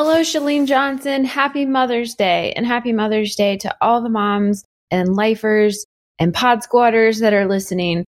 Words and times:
Hello, 0.00 0.20
Chalene 0.20 0.68
Johnson. 0.68 1.24
Happy 1.24 1.66
Mother's 1.66 2.14
Day 2.14 2.52
and 2.52 2.64
happy 2.64 2.92
Mother's 2.92 3.34
Day 3.34 3.56
to 3.56 3.76
all 3.80 4.00
the 4.00 4.08
moms 4.08 4.62
and 4.92 5.16
lifers 5.16 5.84
and 6.20 6.32
pod 6.32 6.62
squatters 6.62 7.18
that 7.18 7.32
are 7.32 7.48
listening. 7.48 8.04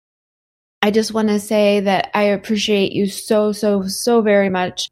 I 0.83 0.93
just 0.93 1.13
want 1.13 1.31
to 1.31 1.41
say 1.41 1.81
that 1.81 2.13
I 2.15 2.23
appreciate 2.23 2.93
you 2.93 3.09
so, 3.09 3.51
so, 3.51 3.89
so 3.89 4.23
very 4.23 4.49
much. 4.49 4.89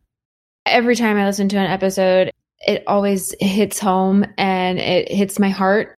Every 0.67 0.97
time 0.97 1.17
I 1.17 1.25
listen 1.25 1.49
to 1.51 1.59
an 1.59 1.71
episode, 1.71 2.33
it 2.67 2.83
always 2.89 3.33
hits 3.39 3.79
home 3.79 4.25
and 4.37 4.81
it 4.81 5.09
hits 5.09 5.39
my 5.39 5.51
heart. 5.51 5.95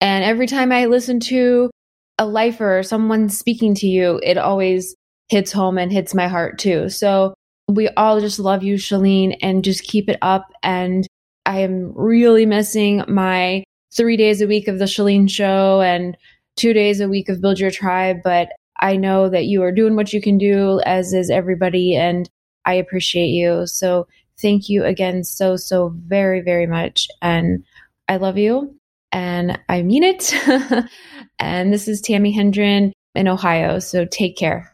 And 0.00 0.22
every 0.22 0.46
time 0.46 0.70
I 0.70 0.86
listen 0.86 1.18
to 1.18 1.68
a 2.16 2.26
lifer 2.26 2.78
or 2.78 2.84
someone 2.84 3.28
speaking 3.28 3.74
to 3.74 3.88
you, 3.88 4.20
it 4.22 4.38
always 4.38 4.94
hits 5.26 5.50
home 5.50 5.78
and 5.78 5.90
hits 5.90 6.14
my 6.14 6.28
heart 6.28 6.60
too. 6.60 6.90
So 6.90 7.34
we 7.68 7.88
all 7.90 8.20
just 8.20 8.38
love 8.38 8.62
you, 8.62 8.76
Chalene, 8.76 9.36
and 9.42 9.64
just 9.64 9.84
keep 9.84 10.08
it 10.08 10.18
up. 10.22 10.46
And 10.62 11.06
I 11.46 11.60
am 11.60 11.92
really 11.94 12.46
missing 12.46 13.02
my 13.08 13.64
three 13.94 14.16
days 14.16 14.40
a 14.40 14.46
week 14.46 14.68
of 14.68 14.78
the 14.78 14.84
Chalene 14.84 15.30
show 15.30 15.80
and 15.80 16.16
two 16.56 16.72
days 16.72 17.00
a 17.00 17.08
week 17.08 17.28
of 17.28 17.40
Build 17.40 17.58
Your 17.58 17.70
Tribe. 17.70 18.18
But 18.22 18.48
I 18.80 18.96
know 18.96 19.28
that 19.28 19.44
you 19.44 19.62
are 19.62 19.72
doing 19.72 19.96
what 19.96 20.12
you 20.12 20.20
can 20.20 20.38
do, 20.38 20.80
as 20.84 21.12
is 21.12 21.30
everybody. 21.30 21.96
And 21.96 22.28
I 22.66 22.74
appreciate 22.74 23.28
you. 23.28 23.66
So 23.66 24.06
thank 24.40 24.68
you 24.68 24.84
again 24.84 25.24
so, 25.24 25.56
so 25.56 25.94
very, 26.06 26.40
very 26.40 26.66
much. 26.66 27.08
And 27.22 27.64
I 28.08 28.16
love 28.16 28.36
you 28.36 28.74
and 29.12 29.58
I 29.68 29.82
mean 29.82 30.02
it. 30.02 30.34
and 31.38 31.72
this 31.72 31.88
is 31.88 32.00
Tammy 32.00 32.32
Hendren 32.32 32.92
in 33.14 33.28
Ohio. 33.28 33.78
So 33.78 34.04
take 34.04 34.36
care. 34.36 34.73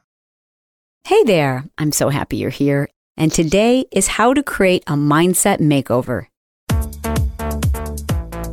Hey 1.05 1.25
there. 1.25 1.65
I'm 1.77 1.91
so 1.91 2.09
happy 2.09 2.37
you're 2.37 2.51
here. 2.51 2.89
And 3.17 3.33
today 3.33 3.85
is 3.91 4.07
how 4.07 4.33
to 4.33 4.43
create 4.43 4.85
a 4.87 4.93
mindset 4.93 5.59
makeover. 5.59 6.27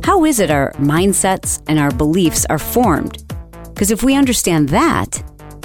How 0.04 0.24
is 0.24 0.40
it 0.40 0.50
our 0.50 0.72
mindsets 0.72 1.62
and 1.68 1.78
our 1.78 1.92
beliefs 1.92 2.44
are 2.50 2.58
formed? 2.58 3.22
Because 3.72 3.90
if 3.90 4.02
we 4.02 4.16
understand 4.16 4.70
that, 4.70 5.22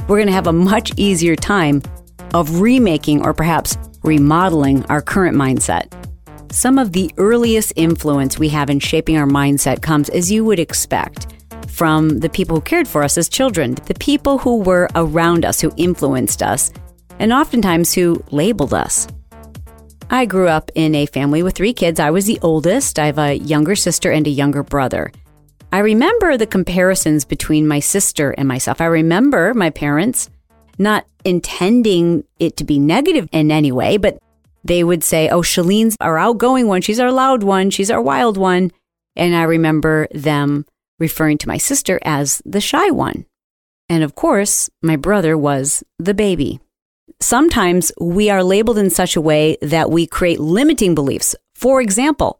we're 0.08 0.17
going 0.17 0.28
to 0.28 0.34
have 0.34 0.48
a 0.48 0.54
much 0.54 0.92
easier 0.95 1.36
time 1.36 1.81
of 2.36 2.61
remaking 2.61 3.26
or 3.26 3.34
perhaps 3.34 3.76
remodeling 4.04 4.86
our 4.86 5.02
current 5.02 5.36
mindset. 5.36 5.92
Some 6.54 6.78
of 6.78 6.92
the 6.92 7.11
earliest 7.17 7.73
influence 7.76 8.38
we 8.38 8.50
have 8.50 8.70
in 8.70 8.80
shaping 8.80 9.17
our 9.17 9.26
mindset 9.26 9.81
comes, 9.81 10.09
as 10.09 10.31
you 10.31 10.45
would 10.45 10.59
expect, 10.59 11.33
from 11.74 12.20
the 12.20 12.30
people 12.30 12.58
who 12.58 12.62
cared 12.62 12.88
for 12.88 13.02
us 13.02 13.18
as 13.18 13.28
children, 13.28 13.74
the 13.86 13.96
people 13.96 14.38
who 14.38 14.60
were 14.60 14.88
around 14.94 15.44
us, 15.44 15.60
who 15.60 15.74
influenced 15.76 16.44
us, 16.44 16.72
and 17.18 17.34
oftentimes 17.34 17.94
who 17.94 18.24
labeled 18.30 18.76
us. 18.76 19.08
I 20.12 20.26
grew 20.26 20.48
up 20.48 20.70
in 20.76 20.94
a 20.94 21.08
family 21.08 21.42
with 21.42 21.56
three 21.56 21.74
kids. 21.74 22.00
I 22.00 22.12
was 22.12 22.26
the 22.26 22.38
oldest. 22.44 23.00
I 23.00 23.08
have 23.08 23.18
a 23.18 23.34
younger 23.34 23.76
sister 23.76 24.12
and 24.12 24.28
a 24.28 24.30
younger 24.30 24.62
brother. 24.62 25.12
I 25.72 25.80
remember 25.80 26.38
the 26.38 26.46
comparisons 26.46 27.26
between 27.26 27.68
my 27.68 27.80
sister 27.80 28.36
and 28.38 28.48
myself. 28.48 28.80
I 28.80 28.86
remember 28.86 29.56
my 29.56 29.72
parents 29.72 30.30
not 30.78 31.08
intending 31.26 32.23
it 32.38 32.58
to 32.58 32.64
be 32.64 32.78
negative 32.78 33.28
in 33.32 33.50
any 33.50 33.72
way, 33.72 33.98
but 33.98 34.20
they 34.64 34.83
would 34.83 35.04
say, 35.04 35.30
Oh, 35.30 35.42
Chalene's 35.42 35.98
our 36.00 36.20
outgoing 36.20 36.67
one. 36.67 36.82
She's 36.82 37.00
our 37.00 37.12
loud 37.12 37.42
one. 37.42 37.72
She's 37.72 37.89
our 37.89 38.02
wild 38.02 38.38
one. 38.38 38.70
And 39.16 39.36
I 39.36 39.44
remember 39.44 40.08
them 40.12 40.66
referring 41.08 41.37
to 41.39 41.52
my 41.53 41.59
sister 41.69 41.95
as 42.17 42.41
the 42.45 42.61
shy 42.69 42.89
one. 42.89 43.25
And 43.89 44.02
of 44.03 44.15
course, 44.15 44.69
my 44.81 44.95
brother 44.95 45.37
was 45.37 45.83
the 45.99 46.14
baby. 46.14 46.59
Sometimes 47.19 47.91
we 47.99 48.30
are 48.30 48.43
labeled 48.55 48.77
in 48.77 48.89
such 48.89 49.15
a 49.15 49.25
way 49.31 49.58
that 49.61 49.91
we 49.91 50.08
create 50.08 50.39
limiting 50.39 50.95
beliefs. 50.95 51.36
For 51.55 51.81
example, 51.81 52.31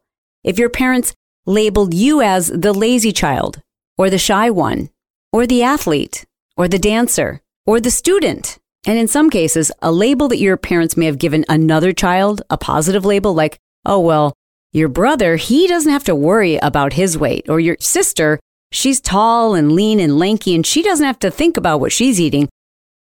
if 0.42 0.58
your 0.58 0.70
parents 0.70 1.14
labeled 1.46 1.92
you 1.94 2.22
as 2.22 2.48
the 2.48 2.72
lazy 2.72 3.12
child, 3.12 3.60
or 3.98 4.10
the 4.10 4.18
shy 4.18 4.50
one, 4.50 4.88
or 5.32 5.46
the 5.46 5.62
athlete, 5.62 6.24
or 6.56 6.68
the 6.68 6.78
dancer, 6.78 7.40
or 7.66 7.80
the 7.80 7.90
student. 7.90 8.58
And 8.86 8.98
in 8.98 9.08
some 9.08 9.30
cases, 9.30 9.72
a 9.80 9.90
label 9.90 10.28
that 10.28 10.44
your 10.46 10.56
parents 10.56 10.96
may 10.96 11.06
have 11.06 11.18
given 11.18 11.44
another 11.48 11.92
child, 11.92 12.42
a 12.50 12.58
positive 12.58 13.04
label 13.04 13.34
like, 13.34 13.58
oh, 13.84 14.00
well, 14.00 14.34
your 14.72 14.88
brother, 14.88 15.36
he 15.36 15.66
doesn't 15.66 15.92
have 15.92 16.04
to 16.04 16.14
worry 16.14 16.56
about 16.56 16.94
his 16.94 17.16
weight. 17.16 17.48
Or 17.48 17.60
your 17.60 17.76
sister, 17.80 18.40
she's 18.74 19.00
tall 19.00 19.54
and 19.54 19.72
lean 19.72 20.00
and 20.00 20.18
lanky 20.18 20.54
and 20.54 20.66
she 20.66 20.82
doesn't 20.82 21.06
have 21.06 21.18
to 21.20 21.30
think 21.30 21.56
about 21.56 21.80
what 21.80 21.92
she's 21.92 22.20
eating. 22.20 22.48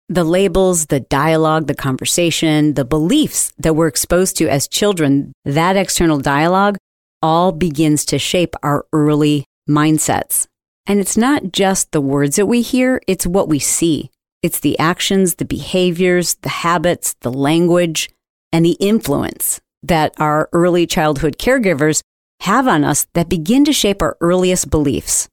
The 0.08 0.24
labels, 0.24 0.88
the 0.88 1.02
dialogue, 1.02 1.68
the 1.68 1.76
conversation, 1.76 2.74
the 2.74 2.86
beliefs 2.86 3.54
that 3.60 3.76
we're 3.76 3.88
exposed 3.88 4.38
to 4.38 4.50
as 4.50 4.68
children, 4.68 5.32
that 5.46 5.78
external 5.78 6.18
dialogue 6.18 6.78
all 7.22 7.52
begins 7.52 8.06
to 8.06 8.18
shape 8.18 8.56
our 8.64 8.86
early 8.92 9.46
mindsets. 9.70 10.48
And 10.88 11.00
it's 11.00 11.18
not 11.18 11.52
just 11.52 11.92
the 11.92 12.02
words 12.02 12.38
that 12.38 12.48
we 12.48 12.62
hear, 12.62 13.00
it's 13.06 13.28
what 13.28 13.48
we 13.48 13.60
see. 13.60 14.10
It's 14.42 14.60
the 14.60 14.80
actions, 14.80 15.36
the 15.36 15.46
behaviors, 15.46 16.36
the 16.36 16.50
habits, 16.50 17.14
the 17.22 17.32
language, 17.32 18.10
and 18.52 18.66
the 18.66 18.78
influence 18.80 19.62
that 19.84 20.14
our 20.18 20.50
early 20.54 20.88
childhood 20.88 21.38
caregivers 21.38 22.02
have 22.42 22.68
on 22.68 22.84
us 22.84 23.06
that 23.14 23.30
begin 23.30 23.66
to 23.66 23.74
shape 23.74 24.02
our 24.02 24.18
earliest 24.22 24.72
beliefs. 24.72 25.28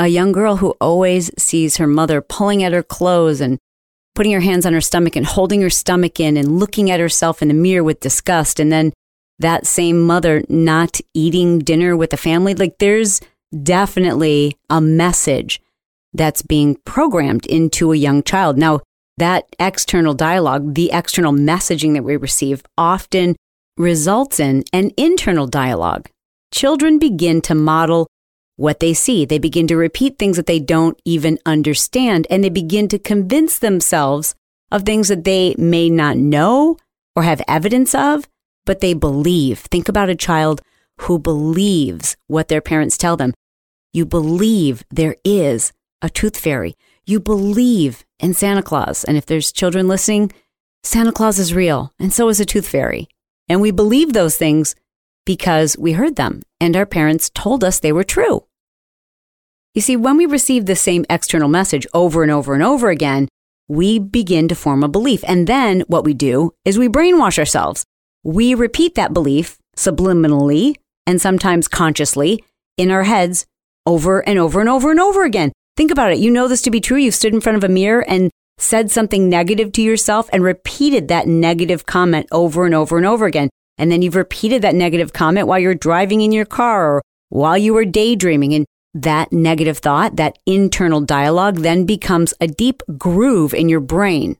A 0.00 0.08
young 0.08 0.32
girl 0.32 0.56
who 0.56 0.70
always 0.80 1.30
sees 1.36 1.76
her 1.76 1.86
mother 1.86 2.22
pulling 2.22 2.64
at 2.64 2.72
her 2.72 2.82
clothes 2.82 3.42
and 3.42 3.58
putting 4.14 4.32
her 4.32 4.40
hands 4.40 4.64
on 4.64 4.72
her 4.72 4.80
stomach 4.80 5.14
and 5.14 5.26
holding 5.26 5.60
her 5.60 5.68
stomach 5.68 6.18
in 6.18 6.38
and 6.38 6.58
looking 6.58 6.90
at 6.90 7.00
herself 7.00 7.42
in 7.42 7.48
the 7.48 7.54
mirror 7.54 7.84
with 7.84 8.00
disgust, 8.00 8.58
and 8.58 8.72
then 8.72 8.94
that 9.40 9.66
same 9.66 10.00
mother 10.00 10.42
not 10.48 11.02
eating 11.12 11.58
dinner 11.58 11.98
with 11.98 12.08
the 12.08 12.16
family. 12.16 12.54
Like 12.54 12.78
there's 12.78 13.20
definitely 13.62 14.56
a 14.70 14.80
message 14.80 15.60
that's 16.14 16.40
being 16.40 16.76
programmed 16.86 17.44
into 17.44 17.92
a 17.92 17.96
young 17.96 18.22
child. 18.22 18.56
Now, 18.56 18.80
that 19.18 19.54
external 19.58 20.14
dialogue, 20.14 20.76
the 20.76 20.92
external 20.94 21.34
messaging 21.34 21.92
that 21.92 22.04
we 22.04 22.16
receive, 22.16 22.62
often 22.78 23.36
results 23.76 24.40
in 24.40 24.64
an 24.72 24.92
internal 24.96 25.46
dialogue. 25.46 26.08
Children 26.54 26.98
begin 26.98 27.42
to 27.42 27.54
model 27.54 28.06
what 28.60 28.78
they 28.78 28.92
see. 28.92 29.24
They 29.24 29.38
begin 29.38 29.66
to 29.68 29.76
repeat 29.76 30.18
things 30.18 30.36
that 30.36 30.44
they 30.44 30.60
don't 30.60 31.00
even 31.06 31.38
understand, 31.46 32.26
and 32.28 32.44
they 32.44 32.50
begin 32.50 32.88
to 32.88 32.98
convince 32.98 33.58
themselves 33.58 34.34
of 34.70 34.82
things 34.82 35.08
that 35.08 35.24
they 35.24 35.54
may 35.56 35.88
not 35.88 36.18
know 36.18 36.76
or 37.16 37.22
have 37.22 37.40
evidence 37.48 37.94
of, 37.94 38.28
but 38.66 38.80
they 38.80 38.92
believe. 38.92 39.60
Think 39.60 39.88
about 39.88 40.10
a 40.10 40.14
child 40.14 40.60
who 41.00 41.18
believes 41.18 42.18
what 42.26 42.48
their 42.48 42.60
parents 42.60 42.98
tell 42.98 43.16
them. 43.16 43.32
You 43.94 44.04
believe 44.04 44.84
there 44.90 45.16
is 45.24 45.72
a 46.02 46.10
tooth 46.10 46.36
fairy. 46.36 46.76
You 47.06 47.18
believe 47.18 48.04
in 48.18 48.34
Santa 48.34 48.62
Claus. 48.62 49.04
And 49.04 49.16
if 49.16 49.24
there's 49.24 49.52
children 49.52 49.88
listening, 49.88 50.32
Santa 50.82 51.12
Claus 51.12 51.38
is 51.38 51.54
real, 51.54 51.94
and 51.98 52.12
so 52.12 52.28
is 52.28 52.40
a 52.40 52.44
tooth 52.44 52.68
fairy. 52.68 53.08
And 53.48 53.62
we 53.62 53.70
believe 53.70 54.12
those 54.12 54.36
things 54.36 54.74
because 55.24 55.78
we 55.78 55.92
heard 55.92 56.16
them 56.16 56.42
and 56.60 56.76
our 56.76 56.86
parents 56.86 57.30
told 57.30 57.64
us 57.64 57.80
they 57.80 57.92
were 57.92 58.04
true. 58.04 58.44
You 59.74 59.80
see, 59.80 59.96
when 59.96 60.16
we 60.16 60.26
receive 60.26 60.66
the 60.66 60.74
same 60.74 61.04
external 61.08 61.48
message 61.48 61.86
over 61.94 62.22
and 62.22 62.32
over 62.32 62.54
and 62.54 62.62
over 62.62 62.90
again, 62.90 63.28
we 63.68 64.00
begin 64.00 64.48
to 64.48 64.56
form 64.56 64.82
a 64.82 64.88
belief. 64.88 65.22
And 65.28 65.46
then 65.46 65.82
what 65.82 66.04
we 66.04 66.12
do 66.12 66.52
is 66.64 66.76
we 66.76 66.88
brainwash 66.88 67.38
ourselves. 67.38 67.84
We 68.24 68.54
repeat 68.54 68.96
that 68.96 69.14
belief 69.14 69.58
subliminally 69.76 70.74
and 71.06 71.20
sometimes 71.20 71.68
consciously 71.68 72.42
in 72.76 72.90
our 72.90 73.04
heads 73.04 73.46
over 73.86 74.26
and 74.28 74.40
over 74.40 74.58
and 74.58 74.68
over 74.68 74.90
and 74.90 74.98
over 74.98 75.24
again. 75.24 75.52
Think 75.76 75.92
about 75.92 76.12
it. 76.12 76.18
You 76.18 76.30
know 76.30 76.48
this 76.48 76.62
to 76.62 76.70
be 76.70 76.80
true. 76.80 76.98
You've 76.98 77.14
stood 77.14 77.32
in 77.32 77.40
front 77.40 77.56
of 77.56 77.64
a 77.64 77.68
mirror 77.68 78.04
and 78.08 78.30
said 78.58 78.90
something 78.90 79.28
negative 79.28 79.72
to 79.72 79.82
yourself 79.82 80.28
and 80.32 80.42
repeated 80.42 81.06
that 81.08 81.28
negative 81.28 81.86
comment 81.86 82.26
over 82.32 82.66
and 82.66 82.74
over 82.74 82.96
and 82.96 83.06
over 83.06 83.26
again. 83.26 83.48
And 83.78 83.90
then 83.90 84.02
you've 84.02 84.16
repeated 84.16 84.62
that 84.62 84.74
negative 84.74 85.12
comment 85.12 85.46
while 85.46 85.60
you're 85.60 85.74
driving 85.74 86.20
in 86.20 86.32
your 86.32 86.44
car 86.44 86.96
or 86.96 87.02
while 87.28 87.56
you 87.56 87.72
were 87.72 87.84
daydreaming. 87.84 88.52
And 88.52 88.66
that 88.94 89.32
negative 89.32 89.78
thought, 89.78 90.16
that 90.16 90.38
internal 90.46 91.00
dialogue 91.00 91.58
then 91.58 91.86
becomes 91.86 92.34
a 92.40 92.46
deep 92.46 92.82
groove 92.98 93.54
in 93.54 93.68
your 93.68 93.80
brain, 93.80 94.36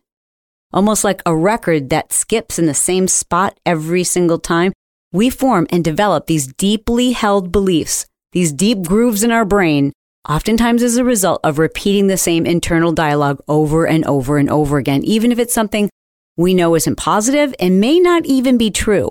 almost 0.72 1.04
like 1.04 1.22
a 1.24 1.36
record 1.36 1.90
that 1.90 2.12
skips 2.12 2.58
in 2.58 2.66
the 2.66 2.74
same 2.74 3.06
spot 3.08 3.58
every 3.64 4.04
single 4.04 4.38
time. 4.38 4.72
we 5.12 5.28
form 5.28 5.66
and 5.70 5.82
develop 5.82 6.26
these 6.26 6.46
deeply 6.46 7.10
held 7.12 7.50
beliefs, 7.50 8.06
these 8.30 8.52
deep 8.52 8.82
grooves 8.82 9.24
in 9.24 9.32
our 9.32 9.44
brain, 9.44 9.92
oftentimes 10.28 10.82
as 10.82 10.96
a 10.96 11.04
result 11.04 11.40
of 11.42 11.58
repeating 11.58 12.06
the 12.06 12.16
same 12.16 12.46
internal 12.46 12.92
dialogue 12.92 13.40
over 13.48 13.86
and 13.86 14.04
over 14.04 14.38
and 14.38 14.48
over 14.48 14.78
again, 14.78 15.02
even 15.04 15.32
if 15.32 15.38
it's 15.38 15.54
something 15.54 15.90
we 16.36 16.54
know 16.54 16.76
isn't 16.76 16.96
positive 16.96 17.54
and 17.58 17.80
may 17.80 17.98
not 17.98 18.24
even 18.24 18.56
be 18.56 18.70
true. 18.70 19.10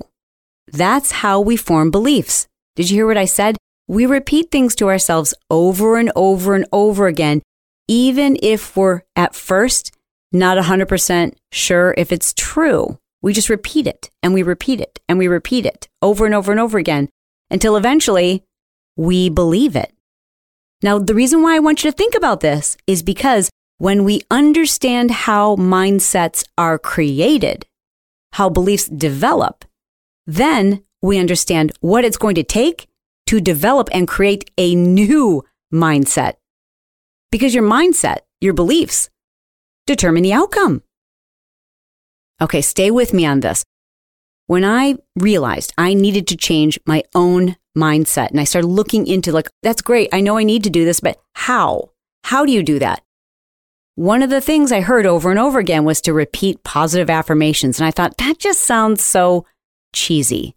That's 0.71 1.11
how 1.11 1.41
we 1.41 1.57
form 1.57 1.91
beliefs. 1.91 2.47
Did 2.75 2.89
you 2.89 2.95
hear 2.95 3.07
what 3.07 3.17
I 3.17 3.25
said? 3.25 3.57
We 3.89 4.05
repeat 4.05 4.51
things 4.51 4.75
to 4.75 4.87
ourselves 4.87 5.33
over 5.49 5.97
and 5.97 6.11
over 6.15 6.53
and 6.53 6.67
over 6.71 7.07
again, 7.07 7.41
even 7.87 8.37
if 8.43 8.77
we're 8.77 9.01
at 9.15 9.33
first 9.33 9.91
not 10.31 10.59
100% 10.59 11.33
sure 11.51 11.95
if 11.97 12.11
it's 12.11 12.31
true. 12.35 12.99
We 13.23 13.33
just 13.33 13.49
repeat 13.49 13.87
it 13.87 14.11
and 14.21 14.35
we 14.35 14.43
repeat 14.43 14.79
it 14.79 14.99
and 15.09 15.17
we 15.17 15.27
repeat 15.27 15.65
it 15.65 15.87
over 16.03 16.27
and 16.27 16.35
over 16.35 16.51
and 16.51 16.61
over 16.61 16.77
again 16.77 17.09
until 17.49 17.75
eventually 17.75 18.43
we 18.95 19.27
believe 19.27 19.75
it. 19.75 19.91
Now, 20.83 20.99
the 20.99 21.15
reason 21.15 21.41
why 21.41 21.55
I 21.55 21.59
want 21.59 21.83
you 21.83 21.89
to 21.89 21.97
think 21.97 22.13
about 22.13 22.41
this 22.41 22.77
is 22.85 23.01
because 23.01 23.49
when 23.79 24.03
we 24.03 24.21
understand 24.29 25.09
how 25.09 25.55
mindsets 25.55 26.45
are 26.59 26.77
created, 26.77 27.65
how 28.33 28.49
beliefs 28.49 28.85
develop, 28.85 29.65
then 30.27 30.83
we 31.01 31.17
understand 31.17 31.71
what 31.79 32.05
it's 32.05 32.17
going 32.17 32.35
to 32.35 32.43
take 32.43 32.88
to 33.29 33.39
develop 33.39 33.89
and 33.91 34.07
create 34.07 34.49
a 34.57 34.73
new 34.73 35.43
mindset. 35.71 36.33
Because 37.31 37.53
your 37.53 37.63
mindset, 37.63 38.21
your 38.41 38.55
beliefs, 38.55 39.11
determine 39.85 40.23
the 40.23 40.33
outcome. 40.33 40.81
Okay, 42.41 42.61
stay 42.61 42.89
with 42.89 43.13
me 43.13 43.27
on 43.27 43.41
this. 43.41 43.63
When 44.47 44.65
I 44.65 44.95
realized 45.15 45.75
I 45.77 45.93
needed 45.93 46.25
to 46.29 46.37
change 46.37 46.79
my 46.87 47.03
own 47.13 47.55
mindset 47.77 48.31
and 48.31 48.39
I 48.39 48.45
started 48.45 48.69
looking 48.69 49.05
into 49.05 49.31
like, 49.31 49.47
that's 49.61 49.83
great. 49.83 50.09
I 50.11 50.21
know 50.21 50.35
I 50.35 50.43
need 50.43 50.63
to 50.63 50.71
do 50.71 50.83
this, 50.83 50.99
but 50.99 51.19
how? 51.35 51.91
How 52.23 52.47
do 52.47 52.51
you 52.51 52.63
do 52.63 52.79
that? 52.79 53.03
One 53.93 54.23
of 54.23 54.31
the 54.31 54.41
things 54.41 54.71
I 54.71 54.81
heard 54.81 55.05
over 55.05 55.29
and 55.29 55.37
over 55.37 55.59
again 55.59 55.85
was 55.85 56.01
to 56.01 56.13
repeat 56.13 56.63
positive 56.63 57.11
affirmations. 57.11 57.79
And 57.79 57.85
I 57.85 57.91
thought 57.91 58.17
that 58.17 58.39
just 58.39 58.61
sounds 58.61 59.03
so 59.03 59.45
cheesy, 59.93 60.55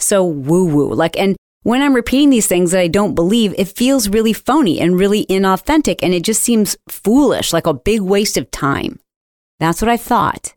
so 0.00 0.24
woo 0.24 0.64
woo. 0.64 0.94
Like, 0.94 1.18
and 1.18 1.36
when 1.62 1.80
I'm 1.80 1.94
repeating 1.94 2.30
these 2.30 2.46
things 2.46 2.72
that 2.72 2.80
I 2.80 2.88
don't 2.88 3.14
believe, 3.14 3.54
it 3.56 3.68
feels 3.68 4.08
really 4.08 4.32
phony 4.32 4.80
and 4.80 4.98
really 4.98 5.26
inauthentic. 5.26 6.00
And 6.02 6.12
it 6.12 6.22
just 6.22 6.42
seems 6.42 6.76
foolish, 6.88 7.52
like 7.52 7.66
a 7.66 7.74
big 7.74 8.00
waste 8.00 8.36
of 8.36 8.50
time. 8.50 8.98
That's 9.60 9.80
what 9.80 9.88
I 9.88 9.96
thought 9.96 10.54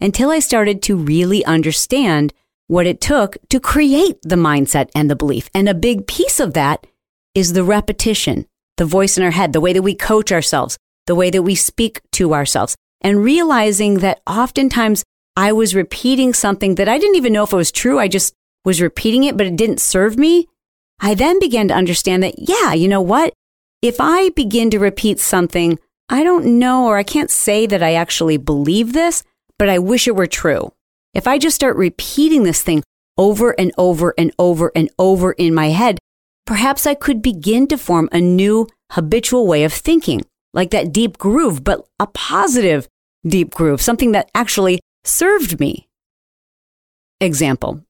until 0.00 0.30
I 0.30 0.40
started 0.40 0.82
to 0.82 0.96
really 0.96 1.44
understand 1.44 2.32
what 2.66 2.86
it 2.86 3.00
took 3.00 3.36
to 3.50 3.60
create 3.60 4.18
the 4.22 4.36
mindset 4.36 4.88
and 4.94 5.10
the 5.10 5.16
belief. 5.16 5.50
And 5.54 5.68
a 5.68 5.74
big 5.74 6.06
piece 6.06 6.40
of 6.40 6.54
that 6.54 6.86
is 7.34 7.52
the 7.52 7.64
repetition, 7.64 8.46
the 8.78 8.84
voice 8.84 9.18
in 9.18 9.22
our 9.22 9.30
head, 9.30 9.52
the 9.52 9.60
way 9.60 9.72
that 9.72 9.82
we 9.82 9.94
coach 9.94 10.32
ourselves, 10.32 10.78
the 11.06 11.14
way 11.14 11.30
that 11.30 11.42
we 11.42 11.54
speak 11.54 12.00
to 12.12 12.34
ourselves, 12.34 12.74
and 13.00 13.22
realizing 13.22 13.98
that 13.98 14.22
oftentimes 14.26 15.04
I 15.36 15.52
was 15.52 15.74
repeating 15.74 16.34
something 16.34 16.76
that 16.76 16.88
I 16.88 16.98
didn't 16.98 17.16
even 17.16 17.32
know 17.32 17.44
if 17.44 17.52
it 17.52 17.56
was 17.56 17.72
true. 17.72 17.98
I 17.98 18.08
just 18.08 18.34
was 18.64 18.80
repeating 18.80 19.24
it, 19.24 19.36
but 19.36 19.46
it 19.46 19.56
didn't 19.56 19.80
serve 19.80 20.18
me. 20.18 20.48
I 21.00 21.14
then 21.14 21.40
began 21.40 21.68
to 21.68 21.74
understand 21.74 22.22
that, 22.22 22.34
yeah, 22.38 22.72
you 22.72 22.88
know 22.88 23.00
what? 23.00 23.32
If 23.80 23.96
I 24.00 24.30
begin 24.30 24.70
to 24.70 24.78
repeat 24.78 25.18
something, 25.18 25.78
I 26.08 26.22
don't 26.22 26.58
know, 26.58 26.86
or 26.86 26.96
I 26.96 27.02
can't 27.02 27.30
say 27.30 27.66
that 27.66 27.82
I 27.82 27.94
actually 27.94 28.36
believe 28.36 28.92
this, 28.92 29.24
but 29.58 29.68
I 29.68 29.78
wish 29.78 30.06
it 30.06 30.14
were 30.14 30.26
true. 30.26 30.72
If 31.14 31.26
I 31.26 31.38
just 31.38 31.56
start 31.56 31.76
repeating 31.76 32.44
this 32.44 32.62
thing 32.62 32.82
over 33.18 33.58
and 33.58 33.72
over 33.76 34.14
and 34.16 34.32
over 34.38 34.70
and 34.74 34.90
over 34.98 35.32
in 35.32 35.54
my 35.54 35.70
head, 35.70 35.98
perhaps 36.46 36.86
I 36.86 36.94
could 36.94 37.22
begin 37.22 37.66
to 37.68 37.78
form 37.78 38.08
a 38.12 38.20
new 38.20 38.68
habitual 38.92 39.46
way 39.46 39.64
of 39.64 39.72
thinking, 39.72 40.22
like 40.54 40.70
that 40.70 40.92
deep 40.92 41.18
groove, 41.18 41.64
but 41.64 41.86
a 41.98 42.06
positive 42.06 42.88
deep 43.26 43.52
groove, 43.54 43.82
something 43.82 44.12
that 44.12 44.30
actually 44.34 44.80
served 45.04 45.58
me. 45.58 45.88
Example 47.20 47.82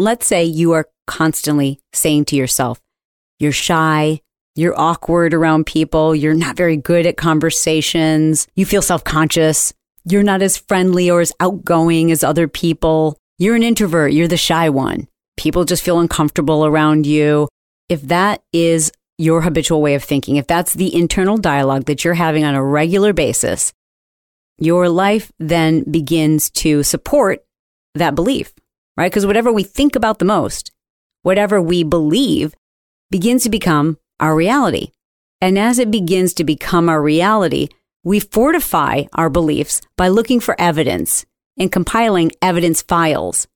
Let's 0.00 0.26
say 0.26 0.44
you 0.44 0.72
are 0.72 0.88
constantly 1.06 1.78
saying 1.92 2.24
to 2.26 2.36
yourself, 2.36 2.80
you're 3.38 3.52
shy, 3.52 4.22
you're 4.56 4.80
awkward 4.80 5.34
around 5.34 5.66
people, 5.66 6.14
you're 6.14 6.32
not 6.32 6.56
very 6.56 6.78
good 6.78 7.04
at 7.04 7.18
conversations, 7.18 8.48
you 8.54 8.64
feel 8.64 8.80
self 8.80 9.04
conscious, 9.04 9.74
you're 10.06 10.22
not 10.22 10.40
as 10.40 10.56
friendly 10.56 11.10
or 11.10 11.20
as 11.20 11.34
outgoing 11.38 12.10
as 12.10 12.24
other 12.24 12.48
people, 12.48 13.18
you're 13.36 13.54
an 13.54 13.62
introvert, 13.62 14.14
you're 14.14 14.26
the 14.26 14.38
shy 14.38 14.70
one. 14.70 15.06
People 15.36 15.66
just 15.66 15.84
feel 15.84 16.00
uncomfortable 16.00 16.64
around 16.64 17.04
you. 17.04 17.46
If 17.90 18.00
that 18.04 18.42
is 18.54 18.90
your 19.18 19.42
habitual 19.42 19.82
way 19.82 19.96
of 19.96 20.02
thinking, 20.02 20.36
if 20.36 20.46
that's 20.46 20.72
the 20.72 20.94
internal 20.96 21.36
dialogue 21.36 21.84
that 21.84 22.06
you're 22.06 22.14
having 22.14 22.44
on 22.44 22.54
a 22.54 22.64
regular 22.64 23.12
basis, 23.12 23.74
your 24.56 24.88
life 24.88 25.30
then 25.38 25.82
begins 25.82 26.48
to 26.52 26.84
support 26.84 27.44
that 27.94 28.14
belief 28.14 28.54
right? 29.00 29.10
Because 29.10 29.24
whatever 29.24 29.50
we 29.50 29.62
think 29.62 29.96
about 29.96 30.18
the 30.18 30.26
most, 30.26 30.72
whatever 31.22 31.58
we 31.58 31.82
believe, 31.82 32.54
begins 33.10 33.42
to 33.42 33.48
become 33.48 33.96
our 34.20 34.36
reality. 34.36 34.88
And 35.40 35.58
as 35.58 35.78
it 35.78 35.90
begins 35.90 36.34
to 36.34 36.44
become 36.44 36.90
our 36.90 37.00
reality, 37.00 37.68
we 38.04 38.20
fortify 38.20 39.04
our 39.14 39.30
beliefs 39.30 39.80
by 39.96 40.08
looking 40.08 40.38
for 40.38 40.54
evidence 40.60 41.24
and 41.58 41.72
compiling 41.72 42.30
evidence 42.42 42.82
files. 42.82 43.48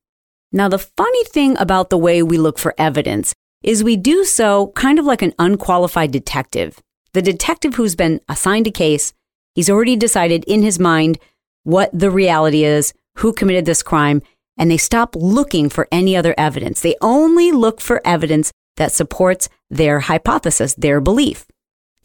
Now, 0.50 0.68
the 0.68 0.78
funny 0.78 1.24
thing 1.24 1.58
about 1.58 1.90
the 1.90 1.98
way 1.98 2.22
we 2.22 2.38
look 2.38 2.58
for 2.58 2.74
evidence 2.78 3.34
is 3.62 3.84
we 3.84 3.96
do 3.98 4.24
so 4.24 4.68
kind 4.68 4.98
of 4.98 5.04
like 5.04 5.20
an 5.20 5.34
unqualified 5.38 6.10
detective. 6.10 6.80
The 7.12 7.20
detective 7.20 7.74
who's 7.74 7.94
been 7.94 8.22
assigned 8.30 8.66
a 8.66 8.70
case, 8.70 9.12
he's 9.54 9.68
already 9.68 9.96
decided 9.96 10.42
in 10.44 10.62
his 10.62 10.78
mind 10.78 11.18
what 11.64 11.90
the 11.92 12.10
reality 12.10 12.64
is, 12.64 12.94
who 13.18 13.34
committed 13.34 13.66
this 13.66 13.82
crime, 13.82 14.22
and 14.56 14.70
they 14.70 14.76
stop 14.76 15.14
looking 15.16 15.68
for 15.68 15.88
any 15.90 16.16
other 16.16 16.34
evidence. 16.38 16.80
They 16.80 16.96
only 17.00 17.52
look 17.52 17.80
for 17.80 18.00
evidence 18.04 18.52
that 18.76 18.92
supports 18.92 19.48
their 19.70 20.00
hypothesis, 20.00 20.74
their 20.74 21.00
belief. 21.00 21.46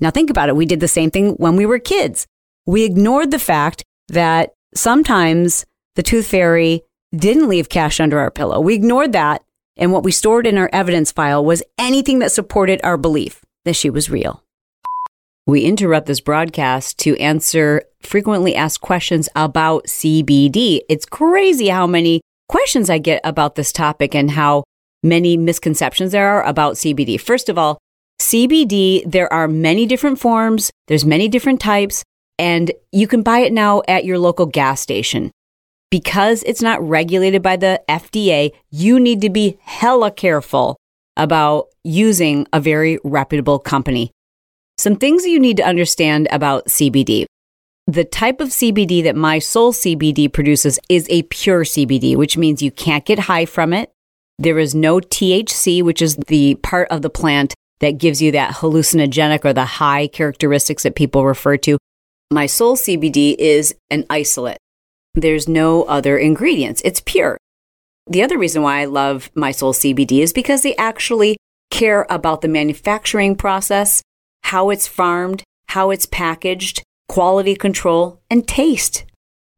Now, 0.02 0.12
think 0.12 0.30
about 0.30 0.50
it. 0.50 0.56
We 0.56 0.66
did 0.66 0.80
the 0.80 0.88
same 0.88 1.12
thing 1.12 1.32
when 1.34 1.56
we 1.56 1.66
were 1.66 1.80
kids. 1.80 2.28
We 2.66 2.84
ignored 2.84 3.32
the 3.32 3.40
fact 3.40 3.84
that 4.10 4.54
sometimes 4.74 5.66
the 5.96 6.04
tooth 6.04 6.28
fairy 6.28 6.84
didn't 7.16 7.50
leave 7.50 7.70
cash 7.70 8.00
under 8.00 8.20
our 8.20 8.32
pillow. 8.32 8.60
We 8.60 8.76
ignored 8.76 9.14
that. 9.14 9.44
And 9.76 9.92
what 9.92 10.04
we 10.04 10.12
stored 10.12 10.46
in 10.46 10.58
our 10.58 10.70
evidence 10.74 11.12
file 11.12 11.44
was 11.44 11.64
anything 11.78 12.20
that 12.20 12.32
supported 12.32 12.82
our 12.84 12.98
belief 12.98 13.42
that 13.66 13.76
she 13.76 13.90
was 13.90 14.10
real. 14.10 14.44
We 15.48 15.62
interrupt 15.62 16.06
this 16.06 16.22
broadcast 16.22 17.00
to 17.00 17.18
answer 17.18 17.84
frequently 18.02 18.56
asked 18.56 18.82
questions 18.82 19.30
about 19.36 19.86
CBD. 19.86 20.82
It's 20.90 21.06
crazy 21.06 21.70
how 21.70 21.88
many 21.88 22.22
questions 22.50 22.90
I 22.90 22.98
get 22.98 23.22
about 23.24 23.56
this 23.56 23.72
topic 23.72 24.14
and 24.14 24.32
how 24.32 24.64
many 25.02 25.38
misconceptions 25.38 26.12
there 26.12 26.28
are 26.28 26.44
about 26.44 26.76
CBD. 26.76 27.20
First 27.20 27.48
of 27.48 27.58
all, 27.58 27.78
CBD, 28.20 29.10
there 29.10 29.32
are 29.32 29.48
many 29.48 29.86
different 29.86 30.20
forms, 30.20 30.72
there's 30.88 31.06
many 31.06 31.30
different 31.30 31.62
types, 31.62 32.04
and 32.38 32.72
you 32.92 33.08
can 33.08 33.24
buy 33.24 33.40
it 33.40 33.54
now 33.54 33.82
at 33.88 34.04
your 34.04 34.20
local 34.20 34.46
gas 34.46 34.82
station. 34.82 35.32
Because 35.90 36.44
it's 36.44 36.62
not 36.62 36.82
regulated 36.88 37.42
by 37.42 37.56
the 37.56 37.82
FDA, 37.88 38.52
you 38.70 39.00
need 39.00 39.22
to 39.22 39.30
be 39.30 39.58
hella 39.62 40.12
careful 40.12 40.76
about 41.16 41.68
using 41.84 42.46
a 42.52 42.60
very 42.60 43.00
reputable 43.04 43.58
company. 43.58 44.12
Some 44.78 44.96
things 44.96 45.26
you 45.26 45.40
need 45.40 45.58
to 45.58 45.64
understand 45.64 46.28
about 46.32 46.66
CBD. 46.68 47.26
The 47.90 48.06
type 48.06 48.40
of 48.40 48.50
CBD 48.50 49.02
that 49.02 49.16
My 49.16 49.40
Soul 49.40 49.74
CBD 49.74 50.32
produces 50.32 50.80
is 50.90 51.08
a 51.10 51.24
pure 51.24 51.64
CBD, 51.64 52.16
which 52.16 52.38
means 52.38 52.62
you 52.62 52.70
can't 52.70 53.04
get 53.04 53.18
high 53.18 53.46
from 53.46 53.74
it. 53.74 53.92
There 54.38 54.60
is 54.60 54.76
no 54.76 55.00
THC, 55.00 55.82
which 55.82 56.00
is 56.00 56.16
the 56.28 56.54
part 56.62 56.88
of 56.90 57.02
the 57.02 57.10
plant 57.10 57.56
that 57.80 57.98
gives 57.98 58.22
you 58.22 58.32
that 58.34 58.58
hallucinogenic 58.58 59.44
or 59.44 59.54
the 59.54 59.66
high 59.66 60.06
characteristics 60.06 60.84
that 60.84 60.94
people 60.94 61.26
refer 61.26 61.58
to. 61.58 61.80
My 62.30 62.46
Soul 62.46 62.76
CBD 62.76 63.36
is 63.40 63.74
an 63.90 64.06
isolate. 64.08 64.60
There's 65.16 65.48
no 65.48 65.82
other 65.86 66.16
ingredients. 66.16 66.84
It's 66.86 67.02
pure. 67.02 67.40
The 68.06 68.22
other 68.22 68.38
reason 68.38 68.62
why 68.62 68.82
I 68.82 68.86
love 68.86 69.32
My 69.34 69.50
Soul 69.50 69.74
CBD 69.74 70.20
is 70.20 70.32
because 70.32 70.62
they 70.62 70.76
actually 70.76 71.38
care 71.72 72.06
about 72.08 72.42
the 72.42 72.50
manufacturing 72.50 73.36
process, 73.36 74.04
how 74.44 74.70
it's 74.70 74.88
farmed, 74.88 75.42
how 75.70 75.90
it's 75.90 76.06
packaged, 76.06 76.84
quality 77.10 77.56
control, 77.56 78.22
and 78.30 78.48
taste. 78.48 79.04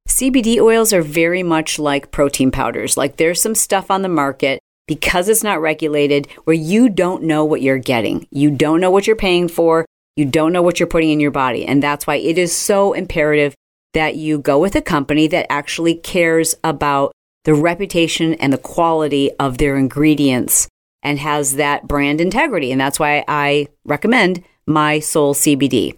CBD 0.09 0.59
oils 0.59 0.91
are 0.91 1.03
very 1.03 1.43
much 1.43 1.77
like 1.77 2.09
protein 2.09 2.49
powders. 2.49 2.97
Like 2.97 3.17
there's 3.17 3.39
some 3.39 3.53
stuff 3.53 3.91
on 3.91 4.01
the 4.01 4.09
market 4.09 4.59
because 4.87 5.29
it's 5.29 5.43
not 5.43 5.61
regulated 5.61 6.27
where 6.45 6.55
you 6.55 6.89
don't 6.89 7.23
know 7.23 7.45
what 7.45 7.61
you're 7.61 7.77
getting. 7.77 8.27
You 8.31 8.49
don't 8.49 8.81
know 8.81 8.89
what 8.89 9.05
you're 9.05 9.15
paying 9.15 9.47
for. 9.47 9.85
You 10.15 10.25
don't 10.25 10.51
know 10.51 10.61
what 10.61 10.79
you're 10.79 10.87
putting 10.87 11.11
in 11.11 11.19
your 11.19 11.31
body. 11.31 11.65
And 11.65 11.83
that's 11.83 12.07
why 12.07 12.15
it 12.15 12.37
is 12.37 12.55
so 12.55 12.93
imperative 12.93 13.53
that 13.93 14.15
you 14.15 14.39
go 14.39 14.57
with 14.57 14.75
a 14.75 14.81
company 14.81 15.27
that 15.27 15.45
actually 15.49 15.95
cares 15.95 16.55
about 16.63 17.11
the 17.43 17.53
reputation 17.53 18.33
and 18.35 18.51
the 18.51 18.57
quality 18.57 19.31
of 19.39 19.57
their 19.57 19.77
ingredients 19.77 20.67
and 21.03 21.19
has 21.19 21.55
that 21.55 21.87
brand 21.87 22.21
integrity. 22.21 22.71
And 22.71 22.79
that's 22.79 22.99
why 22.99 23.23
I 23.27 23.67
recommend 23.85 24.43
My 24.65 24.99
Soul 24.99 25.33
CBD. 25.33 25.95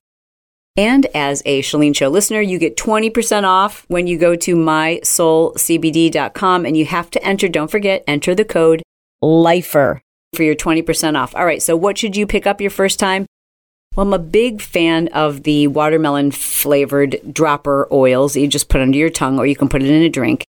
And 0.75 1.05
as 1.13 1.43
a 1.45 1.61
Chalene 1.61 1.95
Show 1.95 2.09
listener, 2.09 2.41
you 2.41 2.57
get 2.57 2.75
20% 2.77 3.43
off 3.43 3.85
when 3.89 4.07
you 4.07 4.17
go 4.17 4.35
to 4.35 4.55
mysoulcbd.com 4.55 6.65
and 6.65 6.75
you 6.75 6.85
have 6.85 7.11
to 7.11 7.23
enter, 7.23 7.47
don't 7.47 7.69
forget, 7.69 8.03
enter 8.07 8.33
the 8.33 8.43
code 8.43 8.81
LIFER 9.21 10.01
for 10.33 10.43
your 10.43 10.55
20% 10.55 11.15
off. 11.15 11.35
All 11.35 11.45
right, 11.45 11.61
so 11.61 11.75
what 11.75 11.99
should 11.99 12.15
you 12.15 12.25
pick 12.25 12.47
up 12.47 12.59
your 12.59 12.71
first 12.71 12.99
time? 12.99 13.27
Well, 13.95 14.07
I'm 14.07 14.13
a 14.13 14.19
big 14.19 14.63
fan 14.63 15.09
of 15.09 15.43
the 15.43 15.67
watermelon 15.67 16.31
flavored 16.31 17.21
dropper 17.31 17.87
oils 17.91 18.33
that 18.33 18.39
you 18.39 18.47
just 18.47 18.69
put 18.69 18.81
under 18.81 18.97
your 18.97 19.11
tongue 19.11 19.37
or 19.37 19.45
you 19.45 19.55
can 19.55 19.69
put 19.69 19.83
it 19.83 19.91
in 19.91 20.01
a 20.01 20.09
drink. 20.09 20.43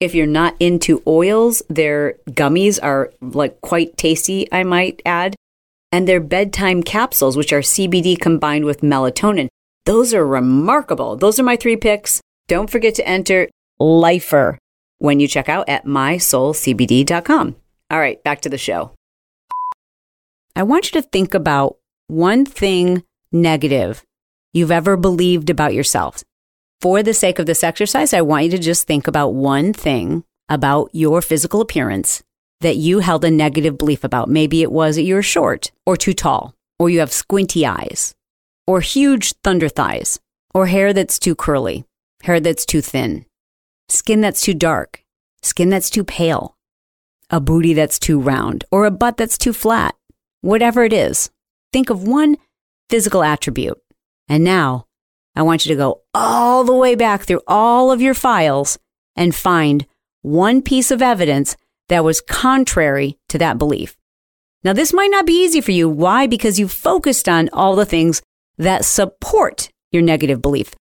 If 0.00 0.14
you're 0.14 0.26
not 0.26 0.56
into 0.58 1.02
oils, 1.06 1.62
their 1.68 2.14
gummies 2.30 2.78
are 2.82 3.12
like 3.20 3.60
quite 3.60 3.98
tasty, 3.98 4.50
I 4.50 4.64
might 4.64 5.02
add. 5.04 5.36
And 5.92 6.06
their 6.06 6.20
bedtime 6.20 6.82
capsules, 6.82 7.36
which 7.36 7.52
are 7.52 7.60
CBD 7.60 8.18
combined 8.18 8.64
with 8.64 8.80
melatonin. 8.80 9.48
Those 9.86 10.14
are 10.14 10.26
remarkable. 10.26 11.16
Those 11.16 11.40
are 11.40 11.44
my 11.44 11.56
three 11.56 11.76
picks. 11.76 12.20
Don't 12.48 12.70
forget 12.70 12.94
to 12.96 13.08
enter 13.08 13.48
LIFER 13.80 14.58
when 14.98 15.18
you 15.18 15.26
check 15.26 15.48
out 15.48 15.68
at 15.68 15.86
mysoulcbd.com. 15.86 17.56
All 17.90 17.98
right, 17.98 18.22
back 18.22 18.40
to 18.42 18.48
the 18.48 18.58
show. 18.58 18.92
I 20.54 20.62
want 20.62 20.92
you 20.92 21.00
to 21.00 21.08
think 21.08 21.34
about 21.34 21.76
one 22.06 22.44
thing 22.44 23.02
negative 23.32 24.04
you've 24.52 24.70
ever 24.70 24.96
believed 24.96 25.50
about 25.50 25.74
yourself. 25.74 26.22
For 26.80 27.02
the 27.02 27.14
sake 27.14 27.38
of 27.38 27.46
this 27.46 27.62
exercise, 27.62 28.12
I 28.12 28.22
want 28.22 28.44
you 28.44 28.50
to 28.52 28.58
just 28.58 28.86
think 28.86 29.06
about 29.06 29.34
one 29.34 29.72
thing 29.72 30.24
about 30.48 30.90
your 30.92 31.22
physical 31.22 31.60
appearance 31.60 32.22
that 32.60 32.76
you 32.76 33.00
held 33.00 33.24
a 33.24 33.30
negative 33.30 33.78
belief 33.78 34.04
about. 34.04 34.28
Maybe 34.28 34.62
it 34.62 34.72
was 34.72 34.96
that 34.96 35.02
you're 35.02 35.22
short 35.22 35.72
or 35.86 35.96
too 35.96 36.12
tall, 36.12 36.54
or 36.78 36.90
you 36.90 37.00
have 37.00 37.12
squinty 37.12 37.66
eyes, 37.66 38.14
or 38.66 38.80
huge 38.80 39.34
thunder 39.42 39.68
thighs, 39.68 40.20
or 40.54 40.66
hair 40.66 40.92
that's 40.92 41.18
too 41.18 41.34
curly, 41.34 41.84
hair 42.22 42.40
that's 42.40 42.66
too 42.66 42.80
thin, 42.80 43.24
skin 43.88 44.20
that's 44.20 44.42
too 44.42 44.54
dark, 44.54 45.04
skin 45.42 45.70
that's 45.70 45.90
too 45.90 46.04
pale, 46.04 46.56
a 47.30 47.40
booty 47.40 47.74
that's 47.74 47.98
too 47.98 48.20
round, 48.20 48.64
or 48.70 48.84
a 48.84 48.90
butt 48.90 49.16
that's 49.16 49.38
too 49.38 49.52
flat. 49.52 49.94
Whatever 50.42 50.84
it 50.84 50.92
is, 50.92 51.30
think 51.72 51.90
of 51.90 52.06
one 52.06 52.36
physical 52.88 53.22
attribute. 53.22 53.78
And 54.28 54.44
now 54.44 54.86
I 55.34 55.42
want 55.42 55.64
you 55.64 55.70
to 55.70 55.78
go 55.78 56.02
all 56.12 56.64
the 56.64 56.74
way 56.74 56.94
back 56.94 57.22
through 57.22 57.42
all 57.46 57.92
of 57.92 58.00
your 58.00 58.14
files 58.14 58.78
and 59.16 59.34
find 59.34 59.86
one 60.22 60.62
piece 60.62 60.90
of 60.90 61.02
evidence 61.02 61.56
that 61.90 62.02
was 62.02 62.22
contrary 62.22 63.18
to 63.28 63.36
that 63.38 63.58
belief. 63.58 63.96
Now, 64.64 64.72
this 64.72 64.92
might 64.92 65.10
not 65.10 65.26
be 65.26 65.44
easy 65.44 65.60
for 65.60 65.70
you. 65.70 65.88
Why? 65.88 66.26
Because 66.26 66.58
you 66.58 66.66
focused 66.66 67.28
on 67.28 67.50
all 67.52 67.76
the 67.76 67.84
things 67.84 68.22
that 68.56 68.84
support 68.84 69.68
your 69.92 70.02
negative 70.02 70.40
belief. 70.40 70.74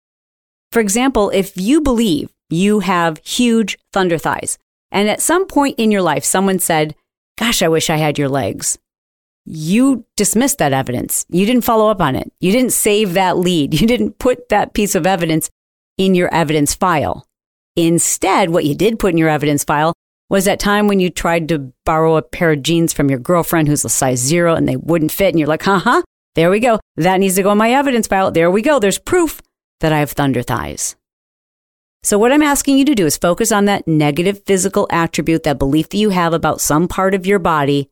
For 0.71 0.79
example, 0.79 1.31
if 1.31 1.57
you 1.57 1.81
believe 1.81 2.31
you 2.49 2.79
have 2.79 3.19
huge 3.23 3.77
thunder 3.91 4.19
thighs, 4.19 4.59
and 4.91 5.09
at 5.09 5.21
some 5.21 5.47
point 5.47 5.79
in 5.79 5.91
your 5.91 6.03
life, 6.03 6.23
someone 6.23 6.59
said, 6.59 6.95
Gosh, 7.37 7.61
I 7.61 7.67
wish 7.67 7.89
I 7.89 7.97
had 7.97 8.17
your 8.17 8.29
legs 8.29 8.77
you 9.49 10.05
dismissed 10.17 10.57
that 10.57 10.73
evidence. 10.73 11.25
You 11.29 11.45
didn't 11.45 11.63
follow 11.63 11.89
up 11.89 12.01
on 12.01 12.17
it. 12.17 12.31
You 12.41 12.51
didn't 12.51 12.73
save 12.73 13.13
that 13.13 13.37
lead. 13.37 13.79
You 13.79 13.87
didn't 13.87 14.19
put 14.19 14.49
that 14.49 14.73
piece 14.73 14.93
of 14.93 15.07
evidence 15.07 15.49
in 15.97 16.15
your 16.15 16.31
evidence 16.33 16.73
file. 16.73 17.25
Instead, 17.77 18.49
what 18.49 18.65
you 18.65 18.75
did 18.75 18.99
put 18.99 19.11
in 19.11 19.17
your 19.17 19.29
evidence 19.29 19.63
file 19.63 19.93
was 20.29 20.45
that 20.45 20.59
time 20.59 20.87
when 20.87 20.99
you 20.99 21.09
tried 21.09 21.47
to 21.49 21.71
borrow 21.85 22.15
a 22.15 22.21
pair 22.21 22.51
of 22.51 22.61
jeans 22.61 22.93
from 22.93 23.09
your 23.09 23.19
girlfriend 23.19 23.67
who's 23.67 23.85
a 23.85 23.89
size 23.89 24.19
zero 24.19 24.55
and 24.55 24.67
they 24.67 24.75
wouldn't 24.75 25.11
fit. 25.11 25.29
And 25.29 25.39
you're 25.39 25.47
like, 25.47 25.63
huh, 25.63 25.79
huh, 25.79 26.03
there 26.35 26.49
we 26.49 26.59
go. 26.59 26.79
That 26.97 27.19
needs 27.19 27.35
to 27.35 27.43
go 27.43 27.51
in 27.51 27.57
my 27.57 27.71
evidence 27.71 28.07
file. 28.07 28.31
There 28.31 28.51
we 28.51 28.61
go. 28.61 28.79
There's 28.79 28.99
proof 28.99 29.41
that 29.79 29.93
I 29.93 29.99
have 29.99 30.11
thunder 30.11 30.43
thighs. 30.43 30.95
So, 32.03 32.17
what 32.17 32.31
I'm 32.31 32.43
asking 32.43 32.77
you 32.77 32.85
to 32.85 32.95
do 32.95 33.05
is 33.05 33.17
focus 33.17 33.51
on 33.51 33.65
that 33.65 33.87
negative 33.87 34.43
physical 34.45 34.87
attribute, 34.91 35.43
that 35.43 35.59
belief 35.59 35.89
that 35.89 35.97
you 35.97 36.11
have 36.11 36.33
about 36.33 36.61
some 36.61 36.87
part 36.87 37.13
of 37.13 37.25
your 37.25 37.39
body 37.39 37.89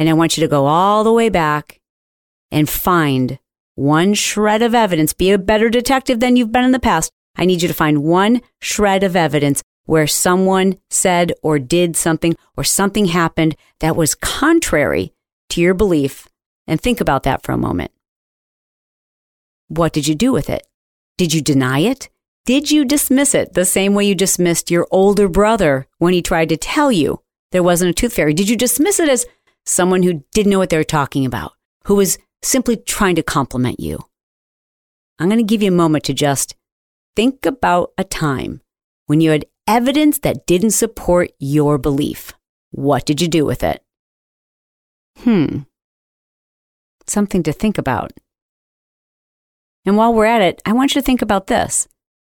and 0.00 0.08
I 0.08 0.14
want 0.14 0.38
you 0.38 0.40
to 0.40 0.48
go 0.48 0.64
all 0.64 1.04
the 1.04 1.12
way 1.12 1.28
back 1.28 1.78
and 2.50 2.66
find 2.66 3.38
one 3.74 4.14
shred 4.14 4.62
of 4.62 4.74
evidence. 4.74 5.12
Be 5.12 5.30
a 5.30 5.38
better 5.38 5.68
detective 5.68 6.20
than 6.20 6.36
you've 6.36 6.50
been 6.50 6.64
in 6.64 6.72
the 6.72 6.78
past. 6.78 7.10
I 7.36 7.44
need 7.44 7.60
you 7.60 7.68
to 7.68 7.74
find 7.74 8.02
one 8.02 8.40
shred 8.62 9.02
of 9.02 9.14
evidence 9.14 9.62
where 9.84 10.06
someone 10.06 10.78
said 10.90 11.32
or 11.42 11.58
did 11.58 11.96
something 11.96 12.36
or 12.56 12.64
something 12.64 13.06
happened 13.06 13.56
that 13.80 13.96
was 13.96 14.14
contrary 14.14 15.12
to 15.50 15.60
your 15.60 15.74
belief. 15.74 16.28
And 16.66 16.80
think 16.80 17.00
about 17.00 17.24
that 17.24 17.42
for 17.42 17.52
a 17.52 17.58
moment. 17.58 17.90
What 19.68 19.92
did 19.92 20.06
you 20.06 20.14
do 20.14 20.32
with 20.32 20.48
it? 20.48 20.66
Did 21.18 21.34
you 21.34 21.40
deny 21.40 21.80
it? 21.80 22.08
Did 22.46 22.70
you 22.70 22.84
dismiss 22.84 23.34
it 23.34 23.54
the 23.54 23.64
same 23.64 23.94
way 23.94 24.04
you 24.04 24.14
dismissed 24.14 24.70
your 24.70 24.86
older 24.90 25.28
brother 25.28 25.86
when 25.98 26.14
he 26.14 26.22
tried 26.22 26.48
to 26.48 26.56
tell 26.56 26.90
you 26.90 27.20
there 27.52 27.62
wasn't 27.62 27.90
a 27.90 27.94
tooth 27.94 28.14
fairy? 28.14 28.34
Did 28.34 28.48
you 28.48 28.56
dismiss 28.56 28.98
it 28.98 29.08
as 29.08 29.26
someone 29.66 30.02
who 30.02 30.24
didn't 30.32 30.50
know 30.50 30.58
what 30.58 30.70
they 30.70 30.76
were 30.76 30.84
talking 30.84 31.24
about, 31.24 31.52
who 31.84 31.94
was 31.94 32.18
simply 32.42 32.76
trying 32.76 33.14
to 33.16 33.22
compliment 33.22 33.80
you. 33.80 33.98
I'm 35.18 35.28
going 35.28 35.38
to 35.38 35.44
give 35.44 35.62
you 35.62 35.68
a 35.68 35.74
moment 35.74 36.04
to 36.04 36.14
just 36.14 36.56
think 37.14 37.44
about 37.44 37.92
a 37.98 38.04
time 38.04 38.62
when 39.06 39.20
you 39.20 39.30
had 39.30 39.44
evidence 39.70 40.18
that 40.18 40.46
didn't 40.46 40.72
support 40.72 41.30
your 41.38 41.78
belief. 41.78 42.32
What 42.72 43.06
did 43.06 43.22
you 43.22 43.28
do 43.28 43.44
with 43.44 43.62
it? 43.62 43.80
Hmm. 45.18 45.60
Something 47.06 47.44
to 47.44 47.52
think 47.52 47.78
about. 47.78 48.10
And 49.86 49.96
while 49.96 50.12
we're 50.12 50.26
at 50.26 50.42
it, 50.42 50.60
I 50.66 50.72
want 50.72 50.92
you 50.92 51.00
to 51.00 51.06
think 51.06 51.22
about 51.22 51.46
this. 51.46 51.86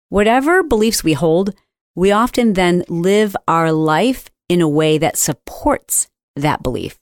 Whatever 0.07 0.63
beliefs 0.63 1.03
we 1.03 1.11
hold, 1.11 1.53
we 1.93 2.09
often 2.09 2.53
then 2.53 2.85
live 2.87 3.35
our 3.49 3.69
life 3.73 4.29
in 4.47 4.61
a 4.61 4.69
way 4.69 4.97
that 4.97 5.17
supports 5.17 6.07
that 6.37 6.63
belief. 6.63 6.97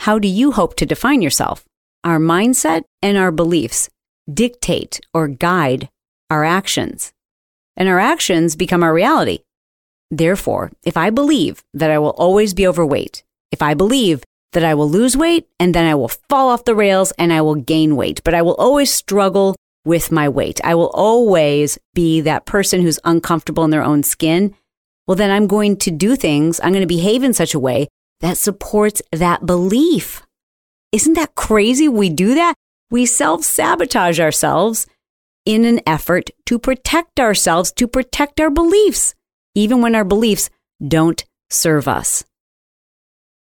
How 0.00 0.18
do 0.18 0.28
you 0.28 0.52
hope 0.52 0.76
to 0.76 0.84
define 0.84 1.22
yourself? 1.22 1.64
Our 2.04 2.18
mindset 2.18 2.82
and 3.00 3.16
our 3.16 3.32
beliefs 3.32 3.88
dictate 4.32 5.00
or 5.14 5.26
guide 5.26 5.88
our 6.28 6.44
actions, 6.44 7.12
and 7.80 7.88
our 7.88 7.98
actions 7.98 8.54
become 8.54 8.82
our 8.84 8.92
reality. 8.92 9.40
Therefore, 10.10 10.70
if 10.84 10.96
I 10.96 11.08
believe 11.08 11.64
that 11.72 11.90
I 11.90 11.98
will 11.98 12.10
always 12.10 12.52
be 12.52 12.68
overweight, 12.68 13.24
if 13.50 13.62
I 13.62 13.74
believe 13.74 14.22
that 14.52 14.64
I 14.64 14.74
will 14.74 14.90
lose 14.90 15.16
weight 15.16 15.48
and 15.58 15.74
then 15.74 15.86
I 15.86 15.94
will 15.94 16.08
fall 16.08 16.50
off 16.50 16.64
the 16.64 16.74
rails 16.74 17.12
and 17.12 17.32
I 17.32 17.40
will 17.40 17.54
gain 17.54 17.96
weight, 17.96 18.20
but 18.22 18.34
I 18.34 18.42
will 18.42 18.54
always 18.56 18.92
struggle 18.92 19.56
with 19.84 20.12
my 20.12 20.28
weight. 20.28 20.60
I 20.62 20.74
will 20.74 20.90
always 20.90 21.78
be 21.94 22.20
that 22.20 22.44
person 22.44 22.82
who's 22.82 22.98
uncomfortable 23.04 23.64
in 23.64 23.70
their 23.70 23.82
own 23.82 24.02
skin. 24.02 24.54
Well, 25.06 25.16
then 25.16 25.30
I'm 25.30 25.46
going 25.46 25.78
to 25.78 25.90
do 25.90 26.16
things, 26.16 26.60
I'm 26.60 26.72
going 26.72 26.82
to 26.82 26.86
behave 26.86 27.24
in 27.24 27.32
such 27.32 27.54
a 27.54 27.58
way 27.58 27.88
that 28.20 28.36
supports 28.36 29.00
that 29.10 29.46
belief. 29.46 30.22
Isn't 30.92 31.14
that 31.14 31.34
crazy? 31.34 31.88
We 31.88 32.10
do 32.10 32.34
that. 32.34 32.54
We 32.90 33.06
self 33.06 33.44
sabotage 33.44 34.20
ourselves 34.20 34.86
in 35.44 35.64
an 35.64 35.80
effort 35.86 36.30
to 36.46 36.58
protect 36.58 37.18
ourselves, 37.18 37.72
to 37.72 37.86
protect 37.86 38.40
our 38.40 38.50
beliefs, 38.50 39.14
even 39.54 39.80
when 39.80 39.94
our 39.94 40.04
beliefs 40.04 40.50
don't 40.86 41.24
serve 41.50 41.88
us. 41.88 42.24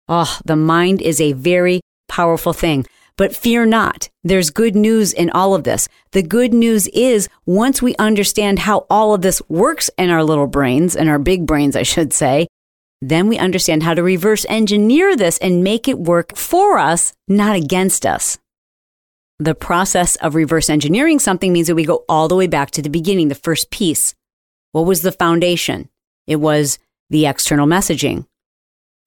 Oh, 0.08 0.38
the 0.44 0.56
mind 0.56 1.00
is 1.00 1.20
a 1.20 1.32
very 1.32 1.80
powerful 2.08 2.52
thing. 2.52 2.86
But 3.16 3.34
fear 3.34 3.64
not. 3.64 4.08
There's 4.24 4.50
good 4.50 4.74
news 4.74 5.12
in 5.12 5.30
all 5.30 5.54
of 5.54 5.62
this. 5.62 5.88
The 6.10 6.22
good 6.22 6.52
news 6.52 6.88
is 6.88 7.28
once 7.46 7.80
we 7.80 7.94
understand 7.96 8.58
how 8.58 8.86
all 8.90 9.14
of 9.14 9.22
this 9.22 9.40
works 9.48 9.88
in 9.96 10.10
our 10.10 10.24
little 10.24 10.48
brains, 10.48 10.96
in 10.96 11.08
our 11.08 11.20
big 11.20 11.46
brains, 11.46 11.76
I 11.76 11.84
should 11.84 12.12
say, 12.12 12.48
then 13.00 13.28
we 13.28 13.38
understand 13.38 13.84
how 13.84 13.94
to 13.94 14.02
reverse 14.02 14.44
engineer 14.48 15.14
this 15.14 15.38
and 15.38 15.62
make 15.62 15.86
it 15.86 15.98
work 15.98 16.36
for 16.36 16.78
us, 16.78 17.12
not 17.28 17.54
against 17.54 18.04
us. 18.04 18.38
The 19.40 19.54
process 19.54 20.14
of 20.16 20.36
reverse 20.36 20.70
engineering 20.70 21.18
something 21.18 21.52
means 21.52 21.66
that 21.66 21.74
we 21.74 21.84
go 21.84 22.04
all 22.08 22.28
the 22.28 22.36
way 22.36 22.46
back 22.46 22.70
to 22.72 22.82
the 22.82 22.88
beginning, 22.88 23.28
the 23.28 23.34
first 23.34 23.70
piece. 23.70 24.14
What 24.70 24.86
was 24.86 25.02
the 25.02 25.10
foundation? 25.10 25.88
It 26.26 26.36
was 26.36 26.78
the 27.10 27.26
external 27.26 27.66
messaging. 27.66 28.26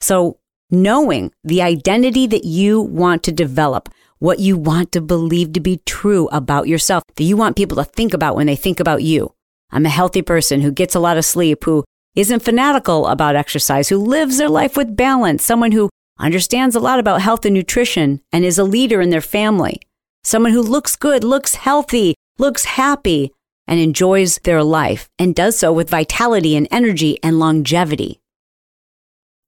So, 0.01 0.39
knowing 0.69 1.31
the 1.45 1.61
identity 1.61 2.27
that 2.27 2.43
you 2.43 2.81
want 2.81 3.23
to 3.23 3.31
develop, 3.31 3.87
what 4.19 4.39
you 4.39 4.57
want 4.57 4.91
to 4.91 5.01
believe 5.01 5.53
to 5.53 5.61
be 5.61 5.81
true 5.85 6.27
about 6.27 6.67
yourself, 6.67 7.03
that 7.15 7.23
you 7.23 7.37
want 7.37 7.55
people 7.55 7.77
to 7.77 7.85
think 7.85 8.13
about 8.13 8.35
when 8.35 8.47
they 8.47 8.55
think 8.55 8.81
about 8.81 9.03
you. 9.03 9.33
I'm 9.71 9.85
a 9.85 9.89
healthy 9.89 10.21
person 10.21 10.59
who 10.59 10.71
gets 10.71 10.93
a 10.93 10.99
lot 10.99 11.17
of 11.17 11.23
sleep, 11.23 11.63
who 11.63 11.85
isn't 12.15 12.41
fanatical 12.43 13.07
about 13.07 13.35
exercise, 13.37 13.87
who 13.87 13.97
lives 13.97 14.37
their 14.37 14.49
life 14.49 14.75
with 14.75 14.97
balance, 14.97 15.45
someone 15.45 15.71
who 15.71 15.89
understands 16.19 16.75
a 16.75 16.79
lot 16.81 16.99
about 16.99 17.21
health 17.21 17.45
and 17.45 17.53
nutrition 17.53 18.21
and 18.33 18.43
is 18.43 18.57
a 18.57 18.63
leader 18.63 18.99
in 19.01 19.09
their 19.09 19.21
family, 19.21 19.79
someone 20.27 20.51
who 20.51 20.61
looks 20.61 20.97
good, 20.97 21.23
looks 21.23 21.55
healthy, 21.55 22.15
looks 22.37 22.65
happy. 22.65 23.31
and 23.69 23.81
enjoys 23.81 24.39
their 24.45 24.63
life 24.63 25.09
and 25.19 25.35
does 25.35 25.59
so 25.59 25.73
with 25.73 25.89
vitality 25.89 26.55
and 26.55 26.69
energy 26.71 27.19
and 27.21 27.37
longevity. 27.37 28.21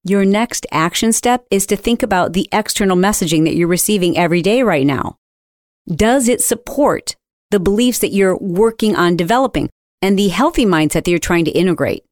Your 0.04 0.26
next 0.26 0.66
action 0.72 1.14
step 1.14 1.46
is 1.50 1.66
to 1.68 1.78
think 1.78 2.04
about 2.04 2.34
the 2.34 2.50
external 2.52 2.98
messaging 2.98 3.46
that 3.46 3.56
you're 3.56 3.70
receiving 3.70 4.18
every 4.18 4.42
day 4.42 4.62
right 4.62 4.86
now. 4.86 5.16
Does 5.88 6.28
it 6.28 6.42
support 6.42 7.16
the 7.50 7.62
beliefs 7.62 8.00
that 8.00 8.12
you're 8.12 8.38
working 8.38 8.94
on 8.94 9.16
developing 9.16 9.70
and 10.02 10.20
the 10.20 10.28
healthy 10.28 10.66
mindset 10.66 11.06
that 11.06 11.12
you're 11.12 11.18
trying 11.18 11.46
to 11.46 11.52
integrate? 11.52 12.04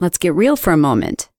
Let's 0.00 0.18
get 0.18 0.34
real 0.34 0.56
for 0.56 0.74
a 0.74 0.76
moment. 0.76 1.30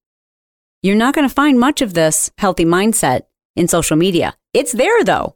You're 0.81 0.95
not 0.95 1.13
going 1.13 1.29
to 1.29 1.33
find 1.33 1.59
much 1.59 1.83
of 1.83 1.93
this 1.93 2.31
healthy 2.39 2.65
mindset 2.65 3.27
in 3.55 3.67
social 3.67 3.95
media. 3.95 4.35
It's 4.55 4.71
there 4.71 5.03
though, 5.03 5.35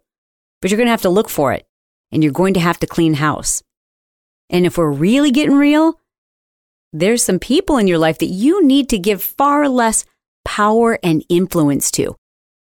but 0.63 0.71
you're 0.71 0.77
going 0.77 0.87
to 0.87 0.91
have 0.91 1.01
to 1.01 1.09
look 1.09 1.27
for 1.27 1.51
it 1.51 1.67
and 2.09 2.23
you're 2.23 2.31
going 2.31 2.53
to 2.53 2.59
have 2.61 2.79
to 2.79 2.87
clean 2.87 3.15
house. 3.15 3.61
And 4.49 4.65
if 4.65 4.77
we're 4.77 4.89
really 4.89 5.29
getting 5.29 5.57
real, 5.57 5.99
there's 6.93 7.21
some 7.21 7.37
people 7.37 7.77
in 7.77 7.85
your 7.85 7.97
life 7.97 8.19
that 8.19 8.27
you 8.27 8.65
need 8.65 8.87
to 8.87 8.97
give 8.97 9.21
far 9.21 9.67
less 9.67 10.05
power 10.45 10.97
and 11.03 11.25
influence 11.27 11.91
to. 11.91 12.15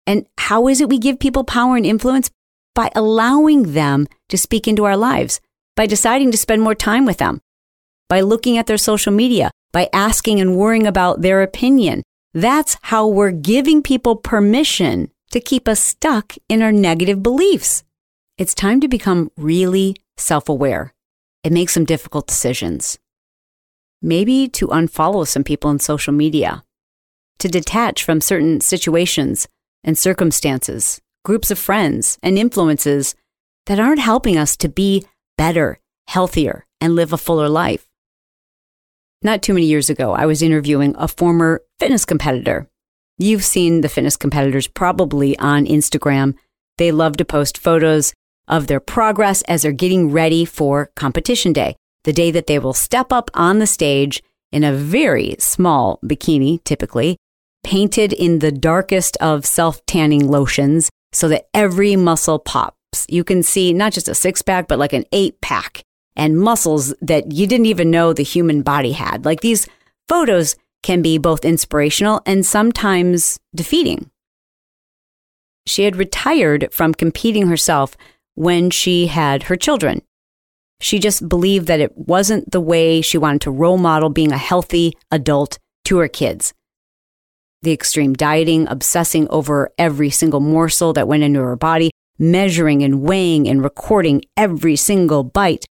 And 0.07 0.25
how 0.37 0.69
is 0.69 0.79
it 0.79 0.87
we 0.87 0.99
give 0.99 1.19
people 1.19 1.43
power 1.43 1.75
and 1.75 1.85
influence? 1.85 2.31
By 2.73 2.91
allowing 2.95 3.73
them 3.73 4.07
to 4.29 4.37
speak 4.37 4.69
into 4.69 4.85
our 4.85 4.95
lives, 4.95 5.41
by 5.75 5.85
deciding 5.85 6.31
to 6.31 6.37
spend 6.37 6.61
more 6.61 6.75
time 6.75 7.03
with 7.05 7.17
them, 7.17 7.41
by 8.07 8.21
looking 8.21 8.57
at 8.57 8.67
their 8.67 8.77
social 8.77 9.11
media, 9.11 9.51
by 9.73 9.89
asking 9.91 10.39
and 10.39 10.55
worrying 10.55 10.87
about 10.87 11.23
their 11.23 11.41
opinion. 11.41 12.03
That's 12.33 12.77
how 12.83 13.05
we're 13.09 13.31
giving 13.31 13.83
people 13.83 14.15
permission 14.15 15.11
to 15.31 15.39
keep 15.39 15.67
us 15.67 15.79
stuck 15.79 16.35
in 16.47 16.61
our 16.61 16.71
negative 16.71 17.23
beliefs. 17.23 17.83
It's 18.37 18.53
time 18.53 18.81
to 18.81 18.87
become 18.87 19.31
really 19.37 19.95
self 20.17 20.49
aware 20.49 20.93
and 21.43 21.53
make 21.53 21.69
some 21.69 21.85
difficult 21.85 22.27
decisions. 22.27 22.99
Maybe 24.01 24.47
to 24.49 24.67
unfollow 24.67 25.27
some 25.27 25.43
people 25.43 25.69
on 25.69 25.79
social 25.79 26.13
media, 26.13 26.63
to 27.39 27.47
detach 27.47 28.03
from 28.03 28.21
certain 28.21 28.61
situations 28.61 29.47
and 29.83 29.97
circumstances, 29.97 31.01
groups 31.23 31.51
of 31.51 31.59
friends, 31.59 32.17
and 32.23 32.37
influences 32.37 33.15
that 33.67 33.79
aren't 33.79 33.99
helping 33.99 34.37
us 34.37 34.57
to 34.57 34.69
be 34.69 35.05
better, 35.37 35.79
healthier, 36.07 36.65
and 36.79 36.95
live 36.95 37.13
a 37.13 37.17
fuller 37.17 37.49
life. 37.49 37.87
Not 39.23 39.43
too 39.43 39.53
many 39.53 39.67
years 39.67 39.89
ago, 39.89 40.13
I 40.13 40.25
was 40.25 40.41
interviewing 40.41 40.95
a 40.97 41.07
former 41.07 41.61
fitness 41.77 42.05
competitor. 42.05 42.67
You've 43.21 43.45
seen 43.45 43.81
the 43.81 43.89
fitness 43.89 44.17
competitors 44.17 44.67
probably 44.67 45.37
on 45.37 45.67
Instagram. 45.67 46.33
They 46.79 46.91
love 46.91 47.17
to 47.17 47.23
post 47.23 47.55
photos 47.55 48.15
of 48.47 48.65
their 48.65 48.79
progress 48.79 49.43
as 49.43 49.61
they're 49.61 49.71
getting 49.71 50.09
ready 50.09 50.43
for 50.43 50.89
competition 50.95 51.53
day, 51.53 51.75
the 52.03 52.13
day 52.13 52.31
that 52.31 52.47
they 52.47 52.57
will 52.57 52.73
step 52.73 53.13
up 53.13 53.29
on 53.35 53.59
the 53.59 53.67
stage 53.67 54.23
in 54.51 54.63
a 54.63 54.73
very 54.73 55.35
small 55.37 55.99
bikini, 56.03 56.63
typically, 56.63 57.15
painted 57.63 58.11
in 58.11 58.39
the 58.39 58.51
darkest 58.51 59.17
of 59.17 59.45
self 59.45 59.85
tanning 59.85 60.27
lotions 60.27 60.89
so 61.13 61.27
that 61.27 61.45
every 61.53 61.95
muscle 61.95 62.39
pops. 62.39 63.05
You 63.07 63.23
can 63.23 63.43
see 63.43 63.71
not 63.71 63.93
just 63.93 64.09
a 64.09 64.15
six 64.15 64.41
pack, 64.41 64.67
but 64.67 64.79
like 64.79 64.93
an 64.93 65.05
eight 65.11 65.39
pack 65.41 65.83
and 66.15 66.39
muscles 66.39 66.91
that 67.01 67.31
you 67.31 67.45
didn't 67.45 67.67
even 67.67 67.91
know 67.91 68.13
the 68.13 68.23
human 68.23 68.63
body 68.63 68.93
had. 68.93 69.25
Like 69.25 69.41
these 69.41 69.67
photos 70.09 70.55
can 70.83 71.01
be 71.01 71.17
both 71.17 71.45
inspirational 71.45 72.21
and 72.25 72.45
sometimes 72.45 73.39
defeating. 73.55 74.09
She 75.65 75.83
had 75.83 75.95
retired 75.95 76.69
from 76.71 76.93
competing 76.93 77.47
herself 77.47 77.95
when 78.35 78.69
she 78.69 79.07
had 79.07 79.43
her 79.43 79.55
children. 79.55 80.01
She 80.79 80.97
just 80.97 81.29
believed 81.29 81.67
that 81.67 81.79
it 81.79 81.95
wasn't 81.95 82.51
the 82.51 82.59
way 82.59 83.01
she 83.01 83.17
wanted 83.17 83.41
to 83.41 83.51
role 83.51 83.77
model 83.77 84.09
being 84.09 84.31
a 84.31 84.37
healthy 84.37 84.93
adult 85.11 85.59
to 85.85 85.99
her 85.99 86.07
kids. 86.07 86.53
The 87.61 87.71
extreme 87.71 88.13
dieting, 88.13 88.67
obsessing 88.67 89.27
over 89.29 89.71
every 89.77 90.09
single 90.09 90.39
morsel 90.39 90.93
that 90.93 91.07
went 91.07 91.21
into 91.21 91.41
her 91.41 91.55
body, 91.55 91.91
measuring 92.17 92.81
and 92.81 93.03
weighing 93.03 93.47
and 93.47 93.63
recording 93.63 94.23
every 94.35 94.75
single 94.75 95.23
bite, 95.23 95.65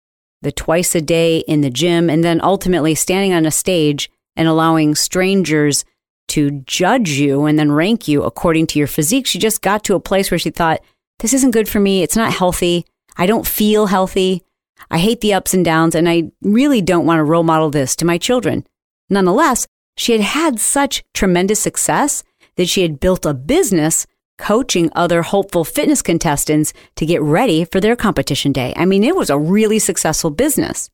the 0.43 0.51
twice 0.51 0.97
a 0.97 1.01
day 1.01 1.39
in 1.47 1.61
the 1.61 1.71
gym, 1.71 2.11
and 2.11 2.25
then 2.25 2.41
ultimately 2.43 2.97
standing 2.97 3.33
on 3.33 3.47
a 3.47 3.53
stage 3.53 4.11
and 4.37 4.49
allowing 4.49 4.95
strangers 4.95 5.85
to 6.29 6.51
judge 6.67 7.11
you 7.11 7.45
and 7.45 7.59
then 7.59 7.73
rank 7.73 8.09
you 8.09 8.23
according 8.23 8.67
to 8.69 8.79
your 8.79 8.89
physique. 8.89 9.27
She 9.27 9.39
just 9.39 9.63
got 9.63 9.85
to 9.85 9.95
a 9.95 10.01
place 10.01 10.31
where 10.31 10.39
she 10.39 10.51
thought, 10.51 10.81
this 11.21 11.33
isn't 11.33 11.53
good 11.53 11.69
for 11.69 11.81
me. 11.81 12.03
It's 12.03 12.17
not 12.17 12.33
healthy. 12.33 12.85
I 13.17 13.27
don't 13.27 13.47
feel 13.47 13.87
healthy. 13.87 14.43
I 14.91 14.99
hate 14.99 15.21
the 15.21 15.35
ups 15.35 15.55
and 15.55 15.65
downs, 15.65 15.95
and 15.95 16.09
I 16.09 16.31
really 16.43 16.83
don't 16.83 17.07
want 17.07 17.19
to 17.19 17.25
role 17.25 17.43
model 17.43 17.71
this 17.71 17.97
to 17.97 18.05
my 18.05 18.19
children. 18.19 18.67
Nonetheless, 19.09 19.67
she 19.97 20.13
had 20.13 20.21
had 20.21 20.61
such 20.61 21.03
tremendous 21.15 21.61
success 21.61 22.23
that 22.57 22.69
she 22.69 22.83
had 22.83 23.01
built 23.01 23.25
a 23.25 23.35
business 23.35 24.07
coaching 24.39 24.91
other 24.95 25.23
hopeful 25.23 25.65
fitness 25.65 26.03
contestants 26.03 26.75
to 26.97 27.07
get 27.07 27.23
ready 27.23 27.65
for 27.65 27.81
their 27.81 27.97
competition 27.97 28.53
day. 28.53 28.75
I 28.77 28.85
mean, 28.85 29.03
it 29.03 29.17
was 29.17 29.31
a 29.31 29.39
really 29.39 29.79
successful 29.79 30.31
business. 30.31 30.91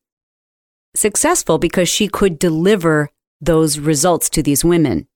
Successful 0.94 1.59
because 1.59 1.88
she 1.88 2.07
could 2.07 2.38
deliver 2.38 3.11
those 3.42 3.78
results 3.78 4.31
to 4.31 4.42
these 4.42 4.64
women. 4.64 5.07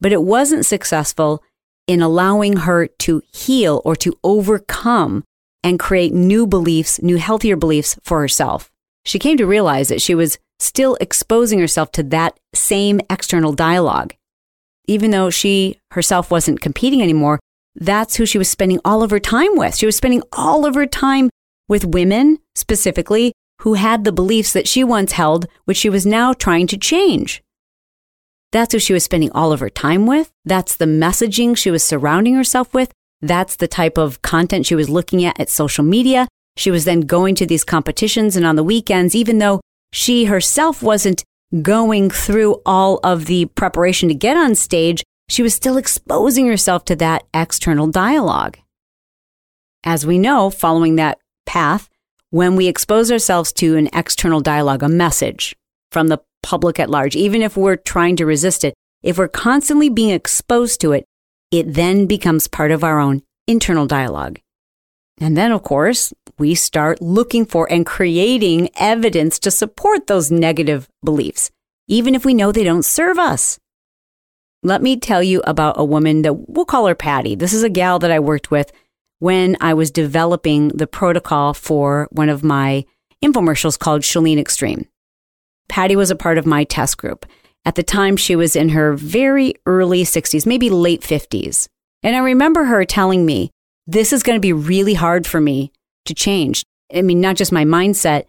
But 0.00 0.12
it 0.12 0.22
wasn't 0.22 0.66
successful 0.66 1.42
in 1.88 2.02
allowing 2.02 2.58
her 2.58 2.86
to 2.86 3.22
heal 3.32 3.82
or 3.84 3.96
to 3.96 4.16
overcome 4.22 5.24
and 5.64 5.80
create 5.80 6.12
new 6.12 6.46
beliefs, 6.46 7.02
new 7.02 7.16
healthier 7.16 7.56
beliefs 7.56 7.98
for 8.04 8.20
herself. 8.20 8.70
She 9.04 9.18
came 9.18 9.38
to 9.38 9.46
realize 9.46 9.88
that 9.88 10.02
she 10.02 10.14
was 10.14 10.38
still 10.60 10.96
exposing 11.00 11.58
herself 11.58 11.90
to 11.92 12.02
that 12.04 12.38
same 12.54 13.00
external 13.10 13.52
dialogue. 13.52 14.14
Even 14.86 15.10
though 15.10 15.30
she 15.30 15.78
herself 15.92 16.30
wasn't 16.30 16.60
competing 16.60 17.02
anymore, 17.02 17.40
that's 17.74 18.16
who 18.16 18.26
she 18.26 18.38
was 18.38 18.48
spending 18.48 18.80
all 18.84 19.02
of 19.02 19.10
her 19.10 19.20
time 19.20 19.56
with. 19.56 19.76
She 19.76 19.86
was 19.86 19.96
spending 19.96 20.22
all 20.32 20.66
of 20.66 20.74
her 20.74 20.86
time 20.86 21.30
with 21.68 21.84
women 21.84 22.38
specifically 22.54 23.32
who 23.62 23.74
had 23.74 24.04
the 24.04 24.12
beliefs 24.12 24.52
that 24.52 24.68
she 24.68 24.84
once 24.84 25.12
held, 25.12 25.46
which 25.64 25.76
she 25.76 25.90
was 25.90 26.06
now 26.06 26.32
trying 26.32 26.66
to 26.68 26.78
change. 26.78 27.42
That's 28.52 28.72
who 28.72 28.78
she 28.78 28.92
was 28.92 29.04
spending 29.04 29.30
all 29.32 29.52
of 29.52 29.60
her 29.60 29.68
time 29.68 30.06
with. 30.06 30.30
That's 30.44 30.76
the 30.76 30.86
messaging 30.86 31.56
she 31.56 31.70
was 31.70 31.84
surrounding 31.84 32.34
herself 32.34 32.72
with. 32.72 32.92
That's 33.20 33.56
the 33.56 33.68
type 33.68 33.98
of 33.98 34.22
content 34.22 34.66
she 34.66 34.74
was 34.74 34.88
looking 34.88 35.24
at 35.24 35.38
at 35.38 35.50
social 35.50 35.84
media. 35.84 36.28
She 36.56 36.70
was 36.70 36.84
then 36.84 37.02
going 37.02 37.34
to 37.36 37.46
these 37.46 37.64
competitions 37.64 38.36
and 38.36 38.46
on 38.46 38.56
the 38.56 38.64
weekends, 38.64 39.14
even 39.14 39.38
though 39.38 39.60
she 39.92 40.26
herself 40.26 40.82
wasn't 40.82 41.24
going 41.62 42.10
through 42.10 42.60
all 42.64 43.00
of 43.02 43.26
the 43.26 43.46
preparation 43.46 44.08
to 44.08 44.14
get 44.14 44.36
on 44.36 44.54
stage, 44.54 45.02
she 45.28 45.42
was 45.42 45.54
still 45.54 45.76
exposing 45.76 46.46
herself 46.46 46.84
to 46.86 46.96
that 46.96 47.24
external 47.34 47.86
dialogue. 47.86 48.58
As 49.84 50.06
we 50.06 50.18
know, 50.18 50.50
following 50.50 50.96
that 50.96 51.18
path, 51.46 51.88
when 52.30 52.56
we 52.56 52.68
expose 52.68 53.10
ourselves 53.10 53.52
to 53.54 53.76
an 53.76 53.88
external 53.92 54.40
dialogue, 54.40 54.82
a 54.82 54.88
message 54.88 55.56
from 55.90 56.08
the 56.08 56.18
public 56.42 56.78
at 56.78 56.90
large, 56.90 57.16
even 57.16 57.42
if 57.42 57.56
we're 57.56 57.76
trying 57.76 58.16
to 58.16 58.26
resist 58.26 58.64
it, 58.64 58.74
if 59.02 59.16
we're 59.16 59.28
constantly 59.28 59.88
being 59.88 60.10
exposed 60.10 60.80
to 60.80 60.92
it, 60.92 61.04
it 61.50 61.74
then 61.74 62.06
becomes 62.06 62.48
part 62.48 62.70
of 62.70 62.84
our 62.84 62.98
own 62.98 63.22
internal 63.46 63.86
dialogue. 63.86 64.40
And 65.20 65.36
then, 65.36 65.50
of 65.52 65.62
course, 65.62 66.12
we 66.38 66.54
start 66.54 67.02
looking 67.02 67.44
for 67.46 67.70
and 67.72 67.84
creating 67.84 68.70
evidence 68.76 69.38
to 69.40 69.50
support 69.50 70.06
those 70.06 70.30
negative 70.30 70.88
beliefs, 71.02 71.50
even 71.88 72.14
if 72.14 72.24
we 72.24 72.34
know 72.34 72.52
they 72.52 72.64
don't 72.64 72.84
serve 72.84 73.18
us. 73.18 73.58
Let 74.62 74.82
me 74.82 74.96
tell 74.96 75.22
you 75.22 75.40
about 75.46 75.78
a 75.78 75.84
woman 75.84 76.22
that 76.22 76.34
we'll 76.34 76.64
call 76.64 76.86
her 76.86 76.94
Patty. 76.94 77.34
This 77.34 77.52
is 77.52 77.62
a 77.62 77.68
gal 77.68 77.98
that 78.00 78.10
I 78.10 78.20
worked 78.20 78.50
with 78.50 78.70
when 79.18 79.56
I 79.60 79.74
was 79.74 79.90
developing 79.90 80.68
the 80.68 80.86
protocol 80.86 81.54
for 81.54 82.08
one 82.10 82.28
of 82.28 82.44
my 82.44 82.84
infomercials 83.24 83.78
called 83.78 84.02
ChaLEAN 84.02 84.38
Extreme. 84.38 84.86
Patty 85.68 85.96
was 85.96 86.10
a 86.10 86.16
part 86.16 86.38
of 86.38 86.46
my 86.46 86.64
test 86.64 86.98
group. 86.98 87.26
At 87.64 87.74
the 87.74 87.82
time, 87.82 88.16
she 88.16 88.36
was 88.36 88.56
in 88.56 88.70
her 88.70 88.94
very 88.94 89.54
early 89.66 90.04
60s, 90.04 90.46
maybe 90.46 90.70
late 90.70 91.02
50s. 91.02 91.68
And 92.02 92.16
I 92.16 92.20
remember 92.20 92.64
her 92.64 92.84
telling 92.84 93.26
me, 93.26 93.50
this 93.86 94.12
is 94.12 94.22
going 94.22 94.36
to 94.36 94.40
be 94.40 94.52
really 94.52 94.94
hard 94.94 95.26
for 95.26 95.40
me 95.40 95.72
to 96.04 96.14
change. 96.14 96.62
I 96.94 97.02
mean, 97.02 97.20
not 97.20 97.36
just 97.36 97.52
my 97.52 97.64
mindset, 97.64 98.24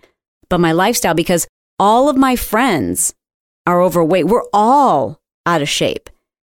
but 0.49 0.59
my 0.59 0.71
lifestyle, 0.71 1.13
because 1.13 1.47
all 1.77 2.09
of 2.09 2.17
my 2.17 2.35
friends 2.35 3.13
are 3.65 3.81
overweight. 3.81 4.27
We're 4.27 4.47
all 4.51 5.19
out 5.45 5.61
of 5.61 5.69
shape. 5.69 6.09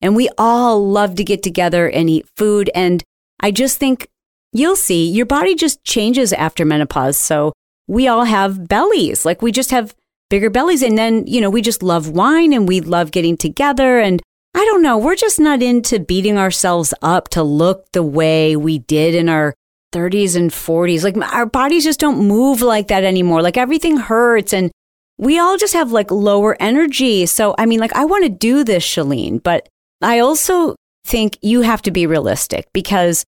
And 0.02 0.16
we 0.16 0.30
all 0.38 0.88
love 0.88 1.16
to 1.16 1.24
get 1.24 1.44
together 1.44 1.90
and 1.90 2.10
eat 2.10 2.28
food. 2.38 2.70
And 2.74 3.04
I 3.40 3.52
just 3.52 3.78
think 3.78 4.08
you'll 4.52 4.76
see 4.76 5.10
your 5.10 5.26
body 5.26 5.56
just 5.56 5.84
changes 5.84 6.34
after 6.34 6.66
menopause. 6.66 7.18
So 7.18 7.54
we 7.88 8.08
all 8.08 8.26
have 8.26 8.68
bellies. 8.68 9.26
Like 9.26 9.42
we 9.42 9.52
just 9.52 9.72
have 9.72 9.96
bigger 10.30 10.50
bellies. 10.50 10.82
And 10.82 10.98
then, 10.98 11.26
you 11.28 11.42
know, 11.42 11.50
we 11.50 11.62
just 11.62 11.84
love 11.84 12.10
wine 12.10 12.54
and 12.54 12.68
we 12.68 12.82
love 12.82 13.12
getting 13.12 13.38
together. 13.38 14.00
And 14.00 14.22
I 14.54 14.64
don't 14.66 14.82
know, 14.82 14.98
we're 14.98 15.16
just 15.16 15.40
not 15.40 15.62
into 15.62 16.00
beating 16.00 16.38
ourselves 16.38 16.94
up 17.02 17.30
to 17.30 17.44
look 17.44 17.92
the 17.92 18.04
way 18.04 18.56
we 18.56 18.80
did 18.80 19.16
in 19.16 19.30
our 19.30 19.54
30s 19.94 20.36
and 20.36 20.52
40s. 20.52 21.04
Like 21.04 21.18
our 21.34 21.46
bodies 21.46 21.84
just 21.84 22.00
don't 22.00 22.28
move 22.28 22.62
like 22.62 22.88
that 22.88 23.04
anymore. 23.04 23.42
Like 23.42 23.58
everything 23.58 23.98
hurts 23.98 24.54
and 24.54 24.72
we 25.18 25.38
all 25.38 25.58
just 25.58 25.74
have 25.74 25.92
like 25.92 26.12
lower 26.12 26.56
energy. 26.62 27.26
So, 27.26 27.54
I 27.58 27.66
mean, 27.66 27.80
like 27.80 27.94
I 27.94 28.06
want 28.06 28.24
to 28.24 28.30
do 28.30 28.64
this, 28.64 28.86
Chalene, 28.86 29.42
but 29.42 29.68
I 30.02 30.20
also 30.20 30.76
think 31.06 31.38
you 31.42 31.62
have 31.62 31.82
to 31.84 31.92
be 31.92 32.08
realistic 32.08 32.68
because 32.74 33.26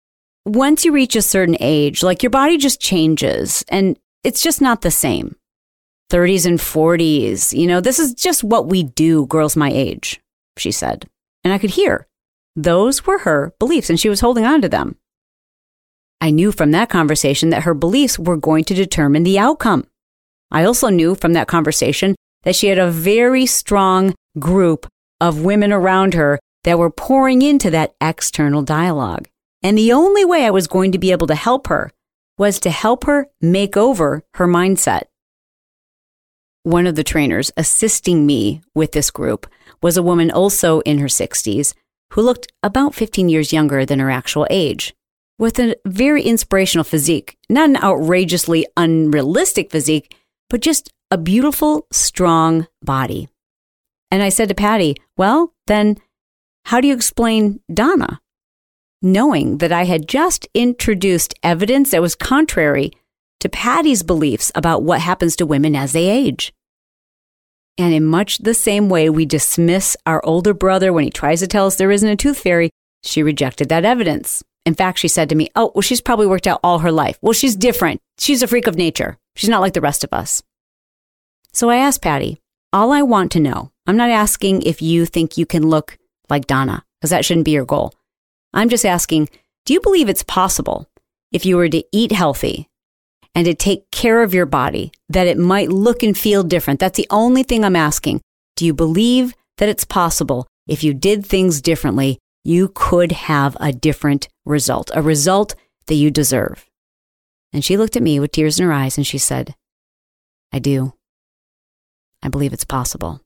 once 0.54 0.84
you 0.84 0.92
reach 0.92 1.16
a 1.16 1.22
certain 1.22 1.56
age, 1.60 2.02
like 2.02 2.22
your 2.22 2.30
body 2.30 2.56
just 2.56 2.80
changes 2.80 3.64
and 3.68 3.98
it's 4.24 4.42
just 4.42 4.60
not 4.60 4.82
the 4.82 4.90
same. 4.90 5.36
30s 6.10 6.46
and 6.46 6.58
40s, 6.58 7.56
you 7.56 7.66
know, 7.66 7.80
this 7.80 7.98
is 7.98 8.14
just 8.14 8.42
what 8.42 8.66
we 8.66 8.82
do, 8.82 9.26
girls 9.26 9.56
my 9.56 9.70
age, 9.70 10.20
she 10.56 10.72
said. 10.72 11.08
And 11.44 11.52
I 11.52 11.58
could 11.58 11.70
hear 11.70 12.06
those 12.56 13.06
were 13.06 13.18
her 13.18 13.54
beliefs 13.58 13.90
and 13.90 14.00
she 14.00 14.08
was 14.08 14.20
holding 14.20 14.44
on 14.44 14.62
to 14.62 14.68
them. 14.68 14.96
I 16.20 16.30
knew 16.30 16.50
from 16.50 16.72
that 16.72 16.88
conversation 16.88 17.50
that 17.50 17.62
her 17.62 17.74
beliefs 17.74 18.18
were 18.18 18.36
going 18.36 18.64
to 18.64 18.74
determine 18.74 19.22
the 19.22 19.38
outcome. 19.38 19.86
I 20.50 20.64
also 20.64 20.88
knew 20.88 21.14
from 21.14 21.34
that 21.34 21.46
conversation 21.46 22.16
that 22.42 22.56
she 22.56 22.68
had 22.68 22.78
a 22.78 22.90
very 22.90 23.46
strong 23.46 24.14
group 24.38 24.86
of 25.20 25.42
women 25.42 25.72
around 25.72 26.14
her 26.14 26.38
that 26.64 26.78
were 26.78 26.90
pouring 26.90 27.42
into 27.42 27.70
that 27.70 27.94
external 28.00 28.62
dialogue. 28.62 29.28
And 29.62 29.76
the 29.76 29.92
only 29.92 30.24
way 30.24 30.46
I 30.46 30.50
was 30.50 30.66
going 30.66 30.92
to 30.92 30.98
be 30.98 31.12
able 31.12 31.26
to 31.26 31.34
help 31.34 31.66
her 31.66 31.90
was 32.36 32.60
to 32.60 32.70
help 32.70 33.04
her 33.04 33.28
make 33.40 33.76
over 33.76 34.24
her 34.34 34.46
mindset. 34.46 35.04
One 36.62 36.86
of 36.86 36.94
the 36.94 37.04
trainers 37.04 37.50
assisting 37.56 38.26
me 38.26 38.62
with 38.74 38.92
this 38.92 39.10
group 39.10 39.46
was 39.82 39.96
a 39.96 40.02
woman 40.02 40.30
also 40.30 40.80
in 40.80 40.98
her 40.98 41.06
60s 41.06 41.74
who 42.12 42.22
looked 42.22 42.52
about 42.62 42.94
15 42.94 43.28
years 43.28 43.52
younger 43.52 43.84
than 43.84 43.98
her 43.98 44.10
actual 44.10 44.46
age, 44.50 44.94
with 45.38 45.58
a 45.58 45.76
very 45.86 46.22
inspirational 46.22 46.84
physique. 46.84 47.36
Not 47.48 47.68
an 47.68 47.76
outrageously 47.76 48.66
unrealistic 48.76 49.70
physique, 49.70 50.14
but 50.48 50.60
just 50.60 50.90
a 51.10 51.18
beautiful, 51.18 51.86
strong 51.92 52.66
body. 52.82 53.28
And 54.10 54.22
I 54.22 54.30
said 54.30 54.48
to 54.48 54.54
Patty, 54.54 54.96
Well, 55.16 55.54
then 55.66 55.98
how 56.66 56.80
do 56.80 56.88
you 56.88 56.94
explain 56.94 57.60
Donna? 57.72 58.20
Knowing 59.00 59.58
that 59.58 59.70
I 59.70 59.84
had 59.84 60.08
just 60.08 60.48
introduced 60.54 61.32
evidence 61.44 61.92
that 61.92 62.02
was 62.02 62.16
contrary 62.16 62.90
to 63.38 63.48
Patty's 63.48 64.02
beliefs 64.02 64.50
about 64.56 64.82
what 64.82 65.00
happens 65.00 65.36
to 65.36 65.46
women 65.46 65.76
as 65.76 65.92
they 65.92 66.08
age. 66.08 66.52
And 67.78 67.94
in 67.94 68.04
much 68.04 68.38
the 68.38 68.54
same 68.54 68.88
way 68.88 69.08
we 69.08 69.24
dismiss 69.24 69.96
our 70.04 70.24
older 70.26 70.52
brother 70.52 70.92
when 70.92 71.04
he 71.04 71.10
tries 71.10 71.38
to 71.40 71.46
tell 71.46 71.66
us 71.66 71.76
there 71.76 71.92
isn't 71.92 72.08
a 72.08 72.16
tooth 72.16 72.40
fairy, 72.40 72.70
she 73.04 73.22
rejected 73.22 73.68
that 73.68 73.84
evidence. 73.84 74.42
In 74.66 74.74
fact, 74.74 74.98
she 74.98 75.06
said 75.06 75.28
to 75.28 75.36
me, 75.36 75.48
Oh, 75.54 75.70
well, 75.76 75.82
she's 75.82 76.00
probably 76.00 76.26
worked 76.26 76.48
out 76.48 76.58
all 76.64 76.80
her 76.80 76.90
life. 76.90 77.18
Well, 77.22 77.32
she's 77.32 77.54
different. 77.54 78.00
She's 78.18 78.42
a 78.42 78.48
freak 78.48 78.66
of 78.66 78.74
nature. 78.74 79.16
She's 79.36 79.48
not 79.48 79.60
like 79.60 79.74
the 79.74 79.80
rest 79.80 80.02
of 80.02 80.12
us. 80.12 80.42
So 81.52 81.70
I 81.70 81.76
asked 81.76 82.02
Patty, 82.02 82.38
All 82.72 82.90
I 82.90 83.02
want 83.02 83.30
to 83.32 83.40
know, 83.40 83.70
I'm 83.86 83.96
not 83.96 84.10
asking 84.10 84.62
if 84.62 84.82
you 84.82 85.06
think 85.06 85.38
you 85.38 85.46
can 85.46 85.68
look 85.68 85.96
like 86.28 86.48
Donna, 86.48 86.84
because 87.00 87.10
that 87.10 87.24
shouldn't 87.24 87.44
be 87.44 87.52
your 87.52 87.64
goal. 87.64 87.94
I'm 88.52 88.68
just 88.68 88.86
asking, 88.86 89.28
do 89.66 89.74
you 89.74 89.80
believe 89.80 90.08
it's 90.08 90.22
possible 90.22 90.88
if 91.32 91.44
you 91.44 91.56
were 91.56 91.68
to 91.68 91.84
eat 91.92 92.12
healthy 92.12 92.68
and 93.34 93.44
to 93.44 93.54
take 93.54 93.90
care 93.90 94.22
of 94.22 94.32
your 94.32 94.46
body 94.46 94.92
that 95.08 95.26
it 95.26 95.38
might 95.38 95.70
look 95.70 96.02
and 96.02 96.16
feel 96.16 96.42
different? 96.42 96.80
That's 96.80 96.96
the 96.96 97.06
only 97.10 97.42
thing 97.42 97.64
I'm 97.64 97.76
asking. 97.76 98.20
Do 98.56 98.64
you 98.64 98.72
believe 98.72 99.34
that 99.58 99.68
it's 99.68 99.84
possible 99.84 100.46
if 100.66 100.82
you 100.82 100.94
did 100.94 101.24
things 101.24 101.60
differently, 101.60 102.18
you 102.44 102.72
could 102.74 103.12
have 103.12 103.56
a 103.60 103.72
different 103.72 104.28
result, 104.44 104.90
a 104.94 105.02
result 105.02 105.54
that 105.86 105.94
you 105.94 106.10
deserve? 106.10 106.66
And 107.52 107.64
she 107.64 107.76
looked 107.76 107.96
at 107.96 108.02
me 108.02 108.20
with 108.20 108.32
tears 108.32 108.58
in 108.58 108.66
her 108.66 108.72
eyes 108.72 108.96
and 108.96 109.06
she 109.06 109.18
said, 109.18 109.54
I 110.52 110.58
do. 110.58 110.94
I 112.22 112.28
believe 112.28 112.52
it's 112.52 112.64
possible. 112.64 113.20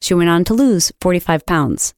She 0.00 0.14
went 0.14 0.30
on 0.30 0.44
to 0.44 0.54
lose 0.54 0.92
45 1.00 1.46
pounds. 1.46 1.94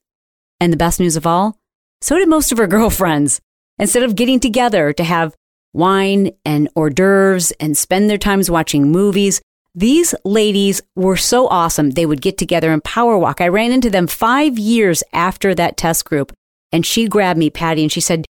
And 0.61 0.73
the 0.73 0.79
best 0.79 1.01
news 1.01 1.17
of 1.17 1.27
all, 1.27 1.57
so 2.01 2.19
did 2.19 2.29
most 2.29 2.53
of 2.53 2.59
her 2.59 2.67
girlfriends. 2.77 3.41
Instead 3.79 4.03
of 4.03 4.17
getting 4.17 4.41
together 4.41 4.93
to 4.93 5.05
have 5.05 5.35
wine 5.73 6.33
and 6.45 6.69
hors 6.75 6.91
d'oeuvres 6.91 7.53
and 7.53 7.77
spend 7.77 8.11
their 8.11 8.19
times 8.19 8.51
watching 8.51 8.91
movies, 8.91 9.41
these 9.75 10.15
ladies 10.25 10.83
were 10.97 11.17
so 11.17 11.47
awesome. 11.49 11.91
They 11.91 12.05
would 12.05 12.21
get 12.21 12.37
together 12.37 12.73
and 12.73 12.83
power 12.83 13.17
walk. 13.17 13.41
I 13.41 13.49
ran 13.49 13.73
into 13.73 13.89
them 13.89 14.07
five 14.07 14.59
years 14.59 15.03
after 15.13 15.55
that 15.55 15.77
test 15.77 16.05
group, 16.05 16.33
and 16.73 16.85
she 16.85 17.07
grabbed 17.07 17.39
me, 17.39 17.51
Patty, 17.51 17.83
and 17.83 17.93
she 17.93 18.01
said, 18.01 18.27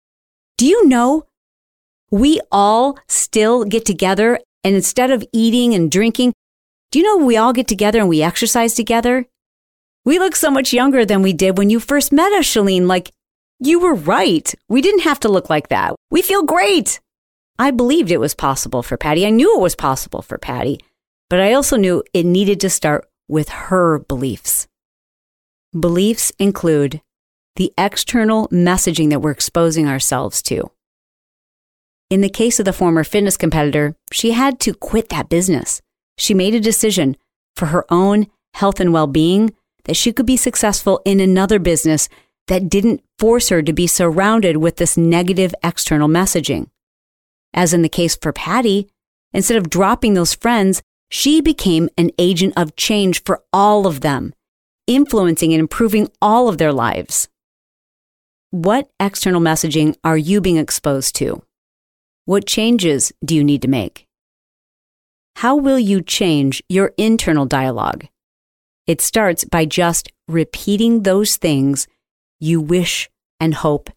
Do 0.57 0.65
you 0.65 0.87
know 0.87 1.25
we 2.09 2.41
all 2.51 2.97
still 3.07 3.63
get 3.63 3.85
together 3.85 4.39
and 4.67 4.75
instead 4.75 5.11
of 5.11 5.23
eating 5.31 5.73
and 5.73 5.89
drinking, 5.89 6.33
do 6.91 6.99
you 6.99 7.05
know 7.05 7.25
we 7.25 7.37
all 7.37 7.53
get 7.53 7.69
together 7.69 7.99
and 7.99 8.09
we 8.09 8.21
exercise 8.21 8.73
together? 8.73 9.25
We 10.03 10.19
look 10.19 10.35
so 10.35 10.51
much 10.51 10.73
younger 10.73 11.05
than 11.05 11.21
we 11.21 11.31
did 11.31 11.57
when 11.57 11.69
you 11.69 11.79
first 11.79 12.11
met 12.11 12.33
us, 12.33 12.45
Chalene. 12.45 12.85
Like, 12.85 13.11
you 13.59 13.79
were 13.79 13.95
right. 13.95 14.53
We 14.69 14.81
didn't 14.81 15.01
have 15.01 15.19
to 15.21 15.29
look 15.29 15.49
like 15.49 15.69
that. 15.69 15.95
We 16.11 16.21
feel 16.21 16.43
great. 16.43 16.99
I 17.59 17.71
believed 17.71 18.11
it 18.11 18.19
was 18.19 18.35
possible 18.35 18.83
for 18.83 18.97
Patty. 18.97 19.25
I 19.25 19.31
knew 19.31 19.57
it 19.57 19.61
was 19.61 19.75
possible 19.75 20.21
for 20.21 20.37
Patty, 20.37 20.79
but 21.29 21.39
I 21.39 21.53
also 21.53 21.75
knew 21.75 22.03
it 22.13 22.25
needed 22.25 22.59
to 22.61 22.69
start 22.69 23.07
with 23.27 23.49
her 23.49 23.99
beliefs. 23.99 24.67
Beliefs 25.77 26.31
include 26.39 27.01
the 27.55 27.73
external 27.77 28.47
messaging 28.49 29.09
that 29.09 29.21
we're 29.21 29.31
exposing 29.31 29.87
ourselves 29.87 30.41
to. 30.43 30.71
In 32.09 32.21
the 32.21 32.29
case 32.29 32.59
of 32.59 32.65
the 32.65 32.73
former 32.73 33.03
fitness 33.03 33.35
competitor, 33.35 33.95
she 34.13 34.31
had 34.31 34.59
to 34.61 34.73
quit 34.73 35.09
that 35.09 35.27
business. 35.27 35.81
She 36.17 36.33
made 36.33 36.55
a 36.55 36.59
decision 36.59 37.17
for 37.55 37.67
her 37.67 37.85
own 37.91 38.27
health 38.53 38.79
and 38.79 38.93
well 38.93 39.07
being 39.07 39.53
that 39.85 39.97
she 39.97 40.13
could 40.13 40.25
be 40.25 40.37
successful 40.37 41.01
in 41.03 41.19
another 41.19 41.59
business 41.59 42.07
that 42.47 42.69
didn't 42.69 43.03
force 43.19 43.49
her 43.49 43.61
to 43.61 43.73
be 43.73 43.87
surrounded 43.87 44.57
with 44.57 44.77
this 44.77 44.97
negative 44.97 45.53
external 45.63 46.07
messaging. 46.07 46.69
As 47.53 47.73
in 47.73 47.81
the 47.81 47.89
case 47.89 48.15
for 48.15 48.31
Patty, 48.31 48.89
instead 49.33 49.57
of 49.57 49.69
dropping 49.69 50.13
those 50.13 50.33
friends, 50.33 50.81
she 51.09 51.41
became 51.41 51.89
an 51.97 52.11
agent 52.19 52.53
of 52.57 52.75
change 52.75 53.23
for 53.23 53.41
all 53.53 53.87
of 53.87 54.01
them, 54.01 54.33
influencing 54.85 55.53
and 55.53 55.59
improving 55.59 56.09
all 56.21 56.49
of 56.49 56.57
their 56.57 56.73
lives. 56.73 57.29
What 58.51 58.89
external 58.99 59.41
messaging 59.41 59.95
are 60.03 60.17
you 60.17 60.41
being 60.41 60.57
exposed 60.57 61.15
to? 61.17 61.43
What 62.25 62.45
changes 62.45 63.11
do 63.23 63.35
you 63.35 63.43
need 63.43 63.61
to 63.61 63.67
make? 63.67 64.05
How 65.37 65.55
will 65.55 65.79
you 65.79 66.01
change 66.01 66.63
your 66.67 66.93
internal 66.97 67.45
dialogue? 67.45 68.07
It 68.85 69.01
starts 69.01 69.43
by 69.43 69.65
just 69.65 70.09
repeating 70.27 71.03
those 71.03 71.37
things 71.37 71.87
you 72.39 72.61
wish 72.61 73.09
and 73.39 73.53
hope 73.55 73.89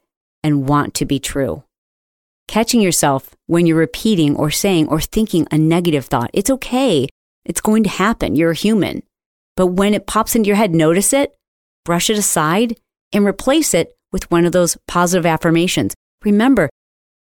and 0.42 0.68
want 0.68 0.94
to 0.94 1.04
be 1.04 1.18
true. 1.18 1.64
Catching 2.48 2.80
yourself 2.80 3.30
when 3.46 3.66
you're 3.66 3.76
repeating 3.76 4.34
or 4.36 4.50
saying 4.50 4.88
or 4.88 5.00
thinking 5.00 5.46
a 5.50 5.58
negative 5.58 6.06
thought. 6.06 6.30
It's 6.32 6.50
okay. 6.50 7.08
It's 7.44 7.60
going 7.60 7.84
to 7.84 7.90
happen. 7.90 8.34
You're 8.36 8.50
a 8.50 8.56
human. 8.56 9.02
But 9.56 9.68
when 9.68 9.94
it 9.94 10.06
pops 10.06 10.34
into 10.34 10.48
your 10.48 10.56
head, 10.56 10.74
notice 10.74 11.12
it, 11.12 11.34
brush 11.84 12.10
it 12.10 12.18
aside, 12.18 12.76
and 13.12 13.24
replace 13.24 13.74
it 13.74 13.94
with 14.12 14.30
one 14.30 14.44
of 14.44 14.52
those 14.52 14.76
positive 14.88 15.26
affirmations. 15.26 15.94
Remember, 16.24 16.68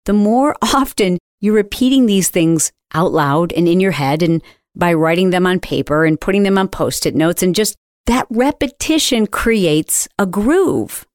the 0.06 0.14
more 0.14 0.56
often 0.62 1.18
you're 1.40 1.54
repeating 1.54 2.06
these 2.06 2.30
things 2.30 2.72
out 2.94 3.12
loud 3.12 3.52
and 3.54 3.68
in 3.68 3.80
your 3.80 3.92
head 3.92 4.24
and 4.24 4.42
by 4.76 4.94
writing 4.94 5.30
them 5.30 5.46
on 5.46 5.60
paper 5.60 6.06
and 6.06 6.20
putting 6.20 6.44
them 6.44 6.58
on 6.58 6.68
post 6.68 7.06
it 7.06 7.16
notes 7.16 7.44
and 7.44 7.56
just 7.56 7.76
that 8.06 8.28
repetition 8.30 9.28
creates 9.28 10.08
a 10.20 10.26
groove. 10.26 11.06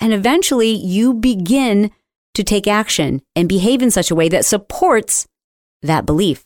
And 0.00 0.12
eventually 0.12 0.70
you 0.70 1.14
begin 1.14 1.90
to 2.34 2.42
take 2.42 2.66
action 2.66 3.22
and 3.36 3.48
behave 3.48 3.82
in 3.82 3.90
such 3.90 4.10
a 4.10 4.14
way 4.14 4.28
that 4.28 4.44
supports 4.44 5.26
that 5.82 6.04
belief, 6.04 6.44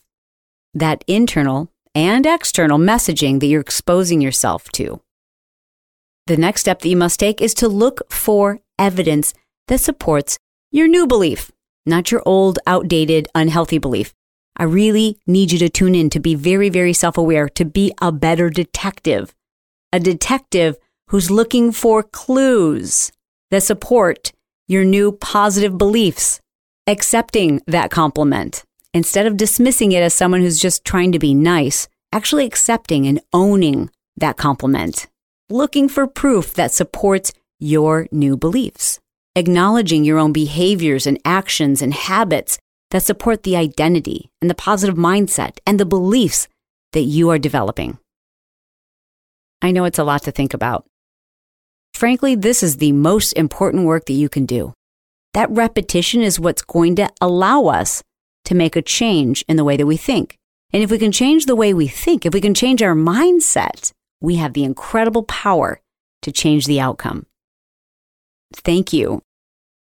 that 0.73 1.03
internal 1.07 1.71
and 1.95 2.25
external 2.25 2.77
messaging 2.77 3.39
that 3.39 3.47
you're 3.47 3.61
exposing 3.61 4.21
yourself 4.21 4.69
to. 4.73 5.01
The 6.27 6.37
next 6.37 6.61
step 6.61 6.81
that 6.81 6.89
you 6.89 6.97
must 6.97 7.19
take 7.19 7.41
is 7.41 7.55
to 7.55 7.67
look 7.67 8.01
for 8.11 8.59
evidence 8.77 9.33
that 9.67 9.79
supports 9.79 10.37
your 10.71 10.87
new 10.87 11.07
belief, 11.07 11.51
not 11.87 12.11
your 12.11 12.21
old, 12.25 12.59
outdated, 12.67 13.27
unhealthy 13.33 13.79
belief. 13.79 14.13
I 14.55 14.63
really 14.65 15.17
need 15.25 15.51
you 15.51 15.57
to 15.59 15.69
tune 15.69 15.95
in 15.95 16.11
to 16.11 16.19
be 16.19 16.35
very, 16.35 16.69
very 16.69 16.93
self 16.93 17.17
aware, 17.17 17.49
to 17.49 17.65
be 17.65 17.91
a 17.99 18.11
better 18.11 18.51
detective 18.51 19.33
a 19.91 19.99
detective 19.99 20.77
who's 21.07 21.31
looking 21.31 21.71
for 21.71 22.03
clues 22.03 23.11
that 23.51 23.63
support 23.63 24.31
your 24.67 24.83
new 24.83 25.11
positive 25.11 25.77
beliefs, 25.77 26.39
accepting 26.85 27.61
that 27.65 27.89
compliment 27.89 28.63
instead 28.93 29.25
of 29.25 29.37
dismissing 29.37 29.91
it 29.91 30.03
as 30.03 30.13
someone 30.13 30.41
who's 30.41 30.59
just 30.59 30.85
trying 30.85 31.11
to 31.11 31.19
be 31.19 31.33
nice, 31.33 31.87
actually 32.11 32.45
accepting 32.45 33.07
and 33.07 33.21
owning 33.33 33.89
that 34.17 34.37
compliment, 34.37 35.07
looking 35.49 35.87
for 35.87 36.07
proof 36.07 36.53
that 36.53 36.71
supports 36.71 37.31
your 37.59 38.07
new 38.11 38.37
beliefs, 38.37 38.99
acknowledging 39.35 40.03
your 40.03 40.17
own 40.17 40.31
behaviors 40.31 41.05
and 41.05 41.19
actions 41.25 41.81
and 41.81 41.93
habits 41.93 42.57
that 42.91 43.03
support 43.03 43.43
the 43.43 43.55
identity 43.55 44.29
and 44.41 44.49
the 44.49 44.55
positive 44.55 44.95
mindset 44.95 45.59
and 45.65 45.79
the 45.79 45.85
beliefs 45.85 46.47
that 46.93 47.01
you 47.01 47.29
are 47.29 47.37
developing. 47.37 47.97
I 49.61 49.71
know 49.71 49.85
it's 49.85 49.99
a 49.99 50.03
lot 50.03 50.23
to 50.23 50.31
think 50.31 50.53
about. 50.53 50.85
Frankly, 51.93 52.35
this 52.35 52.63
is 52.63 52.77
the 52.77 52.91
most 52.91 53.33
important 53.33 53.85
work 53.85 54.05
that 54.05 54.13
you 54.13 54.29
can 54.29 54.45
do. 54.45 54.73
That 55.33 55.49
repetition 55.51 56.21
is 56.21 56.39
what's 56.39 56.61
going 56.61 56.95
to 56.95 57.09
allow 57.19 57.65
us 57.65 58.03
to 58.45 58.55
make 58.55 58.75
a 58.75 58.81
change 58.81 59.43
in 59.47 59.57
the 59.57 59.63
way 59.63 59.77
that 59.77 59.85
we 59.85 59.97
think. 59.97 60.37
And 60.71 60.81
if 60.81 60.91
we 60.91 60.97
can 60.97 61.11
change 61.11 61.45
the 61.45 61.55
way 61.55 61.73
we 61.73 61.87
think, 61.87 62.25
if 62.25 62.33
we 62.33 62.41
can 62.41 62.53
change 62.53 62.81
our 62.81 62.95
mindset, 62.95 63.91
we 64.21 64.35
have 64.35 64.53
the 64.53 64.63
incredible 64.63 65.23
power 65.23 65.81
to 66.21 66.31
change 66.31 66.65
the 66.65 66.79
outcome. 66.79 67.25
Thank 68.53 68.93
you. 68.93 69.21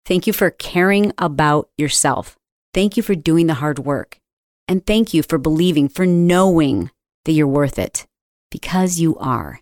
Thank 0.06 0.28
you 0.28 0.34
for 0.34 0.50
caring 0.50 1.12
about 1.18 1.70
yourself. 1.78 2.36
Thank 2.74 2.98
you 2.98 3.04
for 3.04 3.16
doing 3.16 3.48
the 3.48 3.56
hard 3.56 3.80
work. 3.80 4.20
And 4.68 4.86
thank 4.86 5.13
you 5.13 5.24
for 5.24 5.38
believing, 5.38 5.88
for 5.88 6.06
knowing 6.06 6.92
that 7.26 7.32
you're 7.32 7.48
worth 7.48 7.80
it, 7.80 8.06
because 8.52 9.00
you 9.00 9.18
are. 9.18 9.62